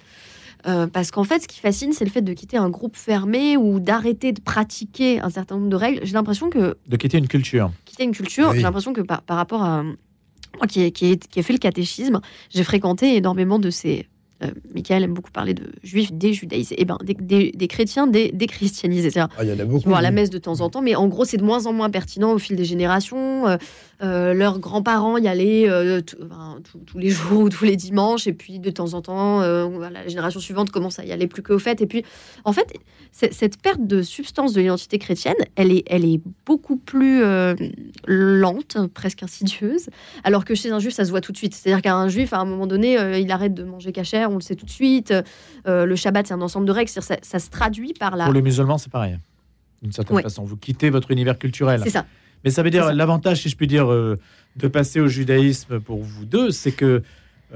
euh, 0.67 0.89
parce 0.89 1.13
qu'en 1.13 1.23
fait, 1.23 1.41
ce 1.41 1.47
qui 1.47 1.61
fascine, 1.61 1.93
c'est 1.93 2.05
le 2.05 2.11
fait 2.11 2.21
de 2.21 2.33
quitter 2.33 2.57
un 2.57 2.69
groupe 2.69 2.97
fermé 2.97 3.57
ou 3.57 3.79
d'arrêter 3.79 4.33
de 4.33 4.41
pratiquer 4.41 5.21
un 5.21 5.31
certain 5.31 5.55
nombre 5.55 5.69
de 5.69 5.77
règles. 5.77 6.01
J'ai 6.03 6.15
l'impression 6.15 6.51
que... 6.51 6.77
De 6.89 6.97
quitter 6.97 7.19
une 7.19 7.29
culture. 7.29 7.71
Quitter 7.85 8.03
une 8.03 8.13
culture, 8.13 8.53
j'ai 8.55 8.63
l'impression 8.63 8.93
que 8.93 9.01
par, 9.01 9.23
rapport 9.29 9.63
à... 9.63 9.85
Moi 9.85 10.67
qui 10.67 10.83
ai, 10.83 10.91
qui, 10.91 11.17
qui 11.17 11.43
fait 11.45 11.53
le 11.53 11.61
catéchisme, 11.61 12.21
j'ai 12.51 12.65
fréquenté 12.65 13.15
énormément 13.15 13.61
de 13.61 13.71
ces 13.71 14.09
euh, 14.43 14.51
Michael 14.73 15.03
aime 15.03 15.15
beaucoup 15.15 15.33
parler 15.33 15.53
de 15.53 15.73
juifs 15.83 16.13
déjudaïsés, 16.13 16.77
et 16.77 16.83
eh 16.83 16.85
ben, 16.85 16.97
des, 17.03 17.51
des, 17.53 17.69
chrétiens 17.69 18.07
déchristianisés. 18.07 19.11
Ah, 19.17 19.29
il 19.43 19.49
y 19.49 19.53
en 19.53 19.59
a 19.59 19.65
beaucoup. 19.65 19.89
Qui 19.89 19.95
à 19.95 20.01
la 20.01 20.13
messe 20.13 20.31
de 20.31 20.39
temps 20.39 20.61
en 20.61 20.71
temps, 20.71 20.81
mais 20.81 20.95
en 20.95 21.09
gros, 21.09 21.25
c'est 21.25 21.39
de 21.39 21.43
moins 21.43 21.67
en 21.67 21.73
moins 21.73 21.91
pertinent 21.91 22.33
au 22.33 22.39
fil 22.39 22.55
des 22.55 22.65
générations. 22.65 23.49
Euh, 23.49 23.57
euh, 24.03 24.35
leurs 24.35 24.59
grands-parents 24.59 25.17
y 25.17 25.29
allaient 25.29 25.69
tous 26.03 26.99
les 26.99 27.11
jours 27.11 27.43
ou 27.43 27.49
tous 27.49 27.65
les 27.65 27.77
dimanches, 27.77 28.27
et 28.27 28.33
puis 28.33 28.59
de 28.59 28.71
temps 28.71 28.95
en 28.95 29.03
temps, 29.03 29.41
la 29.41 30.07
génération 30.09 30.41
suivante 30.41 30.71
commence 30.71 30.99
à 30.99 31.05
y 31.05 31.13
aller 31.13 31.27
plus 31.27 31.43
qu'au 31.43 31.59
fait. 31.59 31.81
Et 31.81 31.87
puis, 31.87 32.05
en 32.45 32.53
fait, 32.53 32.73
cette 33.13 33.61
perte 33.61 33.87
de 33.87 34.03
substance 34.03 34.53
de 34.53 34.61
l'identité 34.61 34.99
chrétienne, 34.99 35.37
elle 35.57 35.73
est, 35.73 35.85
elle 35.87 36.05
est 36.05 36.21
beaucoup 36.47 36.77
plus 36.77 37.23
lente, 38.07 38.77
presque 38.95 39.23
insidieuse, 39.23 39.89
alors 40.25 40.45
que 40.45 40.55
chez 40.55 40.71
un 40.71 40.79
juif, 40.79 40.95
ça 40.95 41.05
se 41.05 41.11
voit 41.11 41.21
tout 41.21 41.33
de 41.33 41.37
suite. 41.37 41.55
C'est-à-dire 41.55 41.83
qu'un 41.83 42.09
juif, 42.09 42.33
à 42.33 42.39
un 42.39 42.45
moment 42.45 42.67
donné, 42.67 43.21
il 43.21 43.31
arrête 43.31 43.55
de 43.55 43.65
manger 43.65 43.93
cachère 43.93 44.29
on 44.31 44.35
le 44.35 44.41
sait 44.41 44.55
tout 44.55 44.67
de 44.67 44.71
suite. 44.71 45.13
Euh, 45.67 45.87
le 45.87 45.97
Shabbat, 45.97 46.27
c'est 46.27 46.35
un 46.35 46.41
ensemble 46.41 46.67
de 46.67 46.73
règles. 46.73 46.91
Ça, 46.91 47.01
ça, 47.01 47.39
se 47.39 47.51
traduit 47.51 47.93
par 47.95 48.17
la. 48.17 48.25
Pour 48.25 48.35
les 48.35 48.43
musulmans, 48.43 48.79
c'est 48.79 48.91
pareil. 48.91 49.19
D'une 49.83 49.93
certaine 49.93 50.21
façon, 50.23 50.45
vous 50.45 50.57
quittez 50.57 50.91
votre 50.91 51.11
univers 51.11 51.39
culturel. 51.39 51.81
C'est 51.85 51.91
ça. 51.91 52.07
Mais 52.45 52.51
ça 52.51 52.63
veut 52.63 52.71
dire 52.71 52.93
l'avantage, 52.95 53.43
si 53.43 53.49
je 53.49 53.57
puis 53.57 53.67
dire, 53.67 53.91
euh, 53.93 54.19
de 54.57 54.69
passer 54.69 55.01
au 55.01 55.09
judaïsme 55.09 55.81
pour 55.81 56.03
vous 56.03 56.25
deux, 56.25 56.51
c'est 56.51 56.73
que 56.73 57.03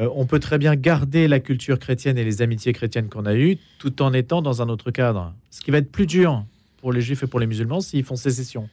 Euh, 0.01 0.09
on 0.15 0.25
peut 0.25 0.39
très 0.41 0.57
bien 0.57 0.75
garder 0.75 1.29
la 1.29 1.39
culture 1.39 1.79
chrétienne 1.79 2.17
et 2.17 2.25
les 2.25 2.41
amitiés 2.41 2.73
chrétiennes 2.73 3.11
qu'on 3.11 3.27
a 3.27 3.35
eues, 3.35 3.59
tout 3.79 4.01
en 4.01 4.15
étant 4.15 4.41
dans 4.41 4.63
un 4.63 4.71
autre 4.71 4.91
cadre. 4.91 5.35
Ce 5.51 5.61
qui 5.61 5.71
va 5.71 5.77
être 5.77 5.93
plus 5.93 6.07
dur 6.07 6.47
pour 6.81 6.95
les 6.95 7.03
juifs 7.03 7.23
et 7.25 7.27
pour 7.27 7.39
les 7.41 7.47
musulmans 7.47 7.83
s'ils 7.83 8.03
font 8.03 8.17
sécession. 8.17 8.71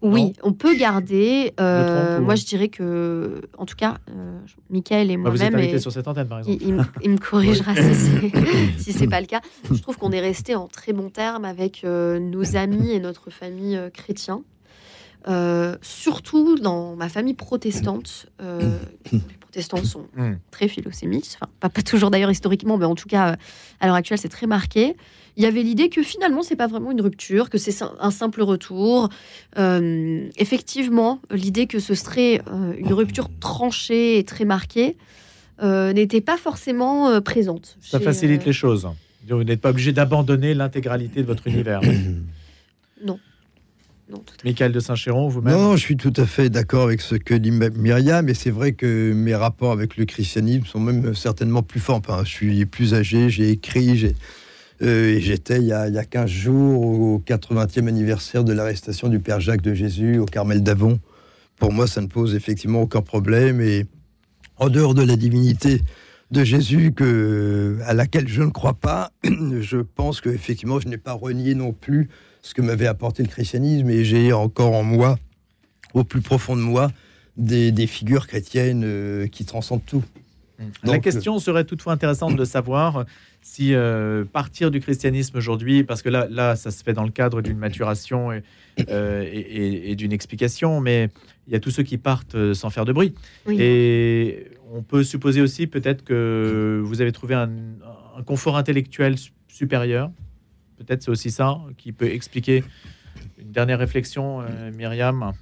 Oui, 0.00 0.34
on 0.44 0.52
peut 0.52 0.76
garder. 0.76 1.52
Euh, 1.58 2.20
moi, 2.20 2.36
je 2.36 2.44
dirais 2.44 2.68
que, 2.68 3.40
en 3.58 3.66
tout 3.66 3.74
cas, 3.74 3.98
euh, 4.10 4.38
Michael 4.70 5.10
et 5.10 5.16
Bah, 5.16 5.30
vous 5.30 5.42
êtes 5.42 5.50
moi-même. 5.50 5.74
et- 5.74 5.78
sur 5.80 5.90
cette 5.90 6.06
antenne, 6.06 6.28
par 6.28 6.38
exemple. 6.38 6.56
il, 6.62 6.68
il 6.68 6.74
me, 6.74 6.82
il 7.02 7.10
me 7.10 7.18
corrigera 7.18 7.74
si 7.74 7.94
c'est 7.96 8.30
si 8.78 8.92
c'est 8.92 9.08
pas 9.08 9.20
le 9.20 9.26
cas. 9.26 9.40
Je 9.72 9.82
trouve 9.82 9.96
qu'on 9.98 10.12
est 10.12 10.20
resté 10.20 10.54
en 10.54 10.68
très 10.68 10.92
bon 10.92 11.10
terme 11.10 11.44
avec 11.44 11.82
euh, 11.84 12.20
nos 12.20 12.54
amis 12.54 12.92
et 12.92 13.00
notre 13.00 13.30
famille 13.30 13.76
chrétien. 13.92 14.42
Euh, 15.26 15.76
surtout 15.82 16.56
dans 16.58 16.94
ma 16.96 17.08
famille 17.08 17.34
protestante. 17.34 18.26
euh, 18.40 18.78
les 19.12 19.18
protestants 19.40 19.82
sont 19.84 20.06
Mm. 20.16 20.34
très 20.50 20.68
philosémites, 20.68 21.36
enfin, 21.36 21.50
pas, 21.60 21.68
pas 21.68 21.82
toujours 21.82 22.10
d'ailleurs 22.10 22.30
historiquement, 22.30 22.78
mais 22.78 22.84
en 22.86 22.94
tout 22.94 23.08
cas, 23.08 23.32
euh, 23.32 23.36
à 23.80 23.86
l'heure 23.86 23.96
actuelle, 23.96 24.18
c'est 24.18 24.28
très 24.28 24.46
marqué. 24.46 24.96
Il 25.36 25.42
y 25.42 25.46
avait 25.46 25.62
l'idée 25.62 25.88
que 25.88 26.02
finalement, 26.02 26.42
c'est 26.42 26.56
pas 26.56 26.66
vraiment 26.66 26.90
une 26.90 27.00
rupture, 27.00 27.48
que 27.50 27.58
c'est 27.58 27.74
un 28.00 28.10
simple 28.10 28.42
retour. 28.42 29.08
Euh, 29.58 30.26
effectivement, 30.36 31.20
l'idée 31.30 31.66
que 31.66 31.78
ce 31.78 31.94
serait 31.94 32.40
euh, 32.48 32.72
une 32.76 32.92
rupture 32.92 33.28
tranchée 33.38 34.18
et 34.18 34.24
très 34.24 34.44
marquée 34.44 34.96
euh, 35.62 35.92
n'était 35.92 36.20
pas 36.20 36.36
forcément 36.36 37.08
euh, 37.08 37.20
présente. 37.20 37.76
Ça 37.80 37.98
chez, 37.98 38.04
facilite 38.04 38.42
euh, 38.42 38.46
les 38.46 38.52
choses. 38.52 38.88
Vous 39.28 39.44
n'êtes 39.44 39.60
pas 39.60 39.70
obligé 39.70 39.92
d'abandonner 39.92 40.54
l'intégralité 40.54 41.22
de 41.22 41.26
votre 41.26 41.46
univers. 41.52 41.80
Non, 43.04 43.18
tout 44.16 44.34
à 44.34 44.42
fait. 44.42 44.48
Michael 44.48 44.72
de 44.72 44.80
Saint-Chéron, 44.80 45.28
vous-même 45.28 45.54
Non, 45.54 45.76
je 45.76 45.80
suis 45.80 45.96
tout 45.96 46.12
à 46.16 46.26
fait 46.26 46.50
d'accord 46.50 46.84
avec 46.84 47.00
ce 47.00 47.14
que 47.14 47.34
dit 47.34 47.50
Myriam, 47.50 48.28
et 48.28 48.34
c'est 48.34 48.50
vrai 48.50 48.72
que 48.72 49.12
mes 49.12 49.34
rapports 49.34 49.72
avec 49.72 49.96
le 49.96 50.04
christianisme 50.04 50.64
sont 50.64 50.80
même 50.80 51.14
certainement 51.14 51.62
plus 51.62 51.80
forts. 51.80 51.96
Enfin, 51.96 52.22
je 52.24 52.30
suis 52.30 52.66
plus 52.66 52.94
âgé, 52.94 53.30
j'ai 53.30 53.50
écrit, 53.50 53.96
j'ai, 53.96 54.14
euh, 54.82 55.16
et 55.16 55.20
j'étais 55.20 55.58
il 55.58 55.66
y, 55.66 55.72
a, 55.72 55.88
il 55.88 55.94
y 55.94 55.98
a 55.98 56.04
15 56.04 56.30
jours 56.30 56.82
au 56.82 57.22
80e 57.26 57.86
anniversaire 57.88 58.44
de 58.44 58.52
l'arrestation 58.52 59.08
du 59.08 59.18
Père 59.18 59.40
Jacques 59.40 59.62
de 59.62 59.74
Jésus 59.74 60.18
au 60.18 60.26
Carmel 60.26 60.62
d'Avon. 60.62 60.98
Pour 61.56 61.72
moi, 61.72 61.86
ça 61.86 62.00
ne 62.00 62.06
pose 62.06 62.34
effectivement 62.34 62.82
aucun 62.82 63.02
problème, 63.02 63.60
et 63.60 63.86
en 64.56 64.68
dehors 64.68 64.94
de 64.94 65.02
la 65.02 65.16
divinité 65.16 65.82
de 66.30 66.44
Jésus 66.44 66.92
que, 66.92 67.78
à 67.84 67.94
laquelle 67.94 68.28
je 68.28 68.42
ne 68.42 68.50
crois 68.50 68.74
pas, 68.74 69.10
je 69.24 69.78
pense 69.78 70.20
que 70.20 70.28
effectivement, 70.28 70.78
je 70.78 70.88
n'ai 70.88 70.98
pas 70.98 71.12
renié 71.12 71.54
non 71.54 71.72
plus 71.72 72.08
ce 72.48 72.54
que 72.54 72.62
m'avait 72.62 72.86
apporté 72.86 73.22
le 73.22 73.28
christianisme, 73.28 73.90
et 73.90 74.04
j'ai 74.04 74.32
encore 74.32 74.72
en 74.74 74.82
moi 74.82 75.18
au 75.92 76.02
plus 76.02 76.22
profond 76.22 76.56
de 76.56 76.62
moi 76.62 76.90
des, 77.36 77.72
des 77.72 77.86
figures 77.86 78.26
chrétiennes 78.26 78.82
euh, 78.84 79.26
qui 79.26 79.44
transcendent 79.44 79.84
tout. 79.84 80.02
La 80.82 80.94
Donc, 80.94 81.02
question 81.04 81.38
serait 81.38 81.64
toutefois 81.64 81.92
intéressante 81.92 82.34
de 82.36 82.44
savoir 82.44 83.04
si 83.42 83.74
euh, 83.74 84.24
partir 84.24 84.70
du 84.70 84.80
christianisme 84.80 85.36
aujourd'hui, 85.36 85.84
parce 85.84 86.02
que 86.02 86.08
là, 86.08 86.26
là, 86.30 86.56
ça 86.56 86.70
se 86.72 86.82
fait 86.82 86.94
dans 86.94 87.04
le 87.04 87.10
cadre 87.10 87.42
d'une 87.42 87.58
maturation 87.58 88.32
et, 88.32 88.42
euh, 88.90 89.22
et- 89.30 89.38
et- 89.38 89.90
et 89.92 89.94
d'une 89.94 90.12
explication, 90.12 90.80
mais 90.80 91.10
il 91.46 91.52
y 91.52 91.56
a 91.56 91.60
tous 91.60 91.70
ceux 91.70 91.84
qui 91.84 91.96
partent 91.98 92.34
euh, 92.34 92.54
sans 92.54 92.70
faire 92.70 92.84
de 92.86 92.92
bruit. 92.92 93.14
Oui. 93.46 93.56
Et 93.60 94.48
on 94.72 94.82
peut 94.82 95.04
supposer 95.04 95.40
aussi 95.42 95.66
peut-être 95.68 96.02
que 96.02 96.82
vous 96.84 97.00
avez 97.02 97.12
trouvé 97.12 97.34
un, 97.36 97.50
un 98.16 98.22
confort 98.24 98.56
intellectuel 98.56 99.16
su- 99.18 99.30
supérieur. 99.48 100.10
Peut-être 100.78 101.02
c'est 101.02 101.10
aussi 101.10 101.30
ça 101.30 101.58
qui 101.76 101.92
peut 101.92 102.06
expliquer 102.10 102.64
une 103.38 103.52
dernière 103.52 103.78
réflexion, 103.78 104.40
euh, 104.40 104.70
Myriam. 104.72 105.32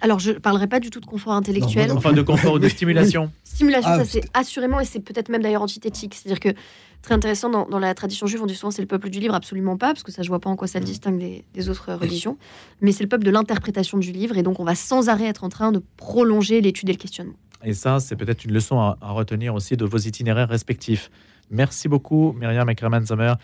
Alors, 0.00 0.18
je 0.18 0.32
parlerai 0.32 0.66
pas 0.66 0.80
du 0.80 0.90
tout 0.90 0.98
de 0.98 1.06
confort 1.06 1.32
intellectuel. 1.34 1.86
Non, 1.86 1.94
non, 1.94 1.98
Enfin, 1.98 2.12
de 2.12 2.22
confort 2.22 2.54
ou 2.54 2.58
de 2.58 2.68
stimulation. 2.76 3.30
Stimulation, 3.44 3.90
Ah, 3.92 3.98
ça 3.98 4.04
c'est 4.04 4.22
assurément, 4.34 4.80
et 4.80 4.84
c'est 4.84 4.98
peut-être 4.98 5.28
même 5.28 5.42
d'ailleurs 5.42 5.62
antithétique. 5.62 6.14
C'est-à-dire 6.16 6.40
que, 6.40 6.58
très 7.02 7.14
intéressant, 7.14 7.48
dans, 7.50 7.68
dans 7.68 7.78
la 7.78 7.94
tradition 7.94 8.26
juive, 8.26 8.42
on 8.42 8.46
dit 8.46 8.56
souvent 8.56 8.72
c'est 8.72 8.82
le 8.82 8.88
peuple 8.88 9.10
du 9.10 9.20
livre, 9.20 9.34
absolument 9.34 9.76
pas, 9.76 9.92
parce 9.92 10.02
que 10.02 10.10
ça, 10.10 10.22
je 10.22 10.28
vois 10.28 10.40
pas 10.40 10.50
en 10.50 10.56
quoi 10.56 10.66
ça 10.66 10.80
le 10.80 10.84
distingue 10.84 11.18
des, 11.20 11.44
des 11.54 11.68
autres 11.68 11.92
religions. 11.92 12.36
Mais 12.80 12.90
c'est 12.90 13.04
le 13.04 13.08
peuple 13.08 13.24
de 13.24 13.30
l'interprétation 13.30 13.96
du 13.98 14.10
livre, 14.10 14.36
et 14.36 14.42
donc 14.42 14.58
on 14.58 14.64
va 14.64 14.74
sans 14.74 15.08
arrêt 15.08 15.26
être 15.26 15.44
en 15.44 15.48
train 15.48 15.70
de 15.70 15.80
prolonger 15.96 16.60
l'étude 16.60 16.88
et 16.88 16.92
le 16.92 16.98
questionnement. 16.98 17.36
Et 17.62 17.74
ça, 17.74 18.00
c'est 18.00 18.16
peut-être 18.16 18.44
une 18.44 18.52
leçon 18.52 18.80
à, 18.80 18.98
à 19.00 19.12
retenir 19.12 19.54
aussi 19.54 19.76
de 19.76 19.84
vos 19.84 19.98
itinéraires 19.98 20.48
respectifs. 20.48 21.12
Merci 21.48 21.86
beaucoup, 21.86 22.32
Myriam 22.32 22.68
Ackerman-Sommer 22.68 23.34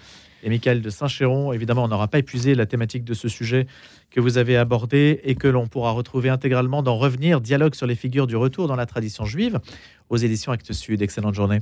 et 0.43 0.49
Michael 0.49 0.83
de 0.83 0.91
Saint-Chéron. 0.91 1.53
Évidemment, 1.53 1.85
on 1.85 1.89
n'aura 1.89 2.09
pas 2.09 2.19
épuisé 2.19 2.55
la 2.55 2.67
thématique 2.67 3.05
de 3.05 3.15
ce 3.15 3.29
sujet 3.29 3.67
que 4.11 4.21
vous 4.21 4.39
avez 4.39 4.57
abordé 4.57 5.21
et 5.25 5.35
que 5.35 5.49
l'on 5.49 5.69
pourra 5.69 5.91
retrouver 5.91 6.29
intégralement 6.29 6.83
dans 6.83 6.97
Revenir, 6.97 7.41
dialogue 7.41 7.75
sur 7.75 7.87
les 7.87 7.95
figures 7.95 8.27
du 8.27 8.37
retour 8.37 8.69
dans 8.69 8.77
la 8.77 8.87
tradition 8.87 9.25
juive 9.25 9.61
aux 10.09 10.17
éditions 10.17 10.53
Actes 10.53 10.73
Sud. 10.73 11.03
Excellente 11.03 11.35
journée. 11.35 11.61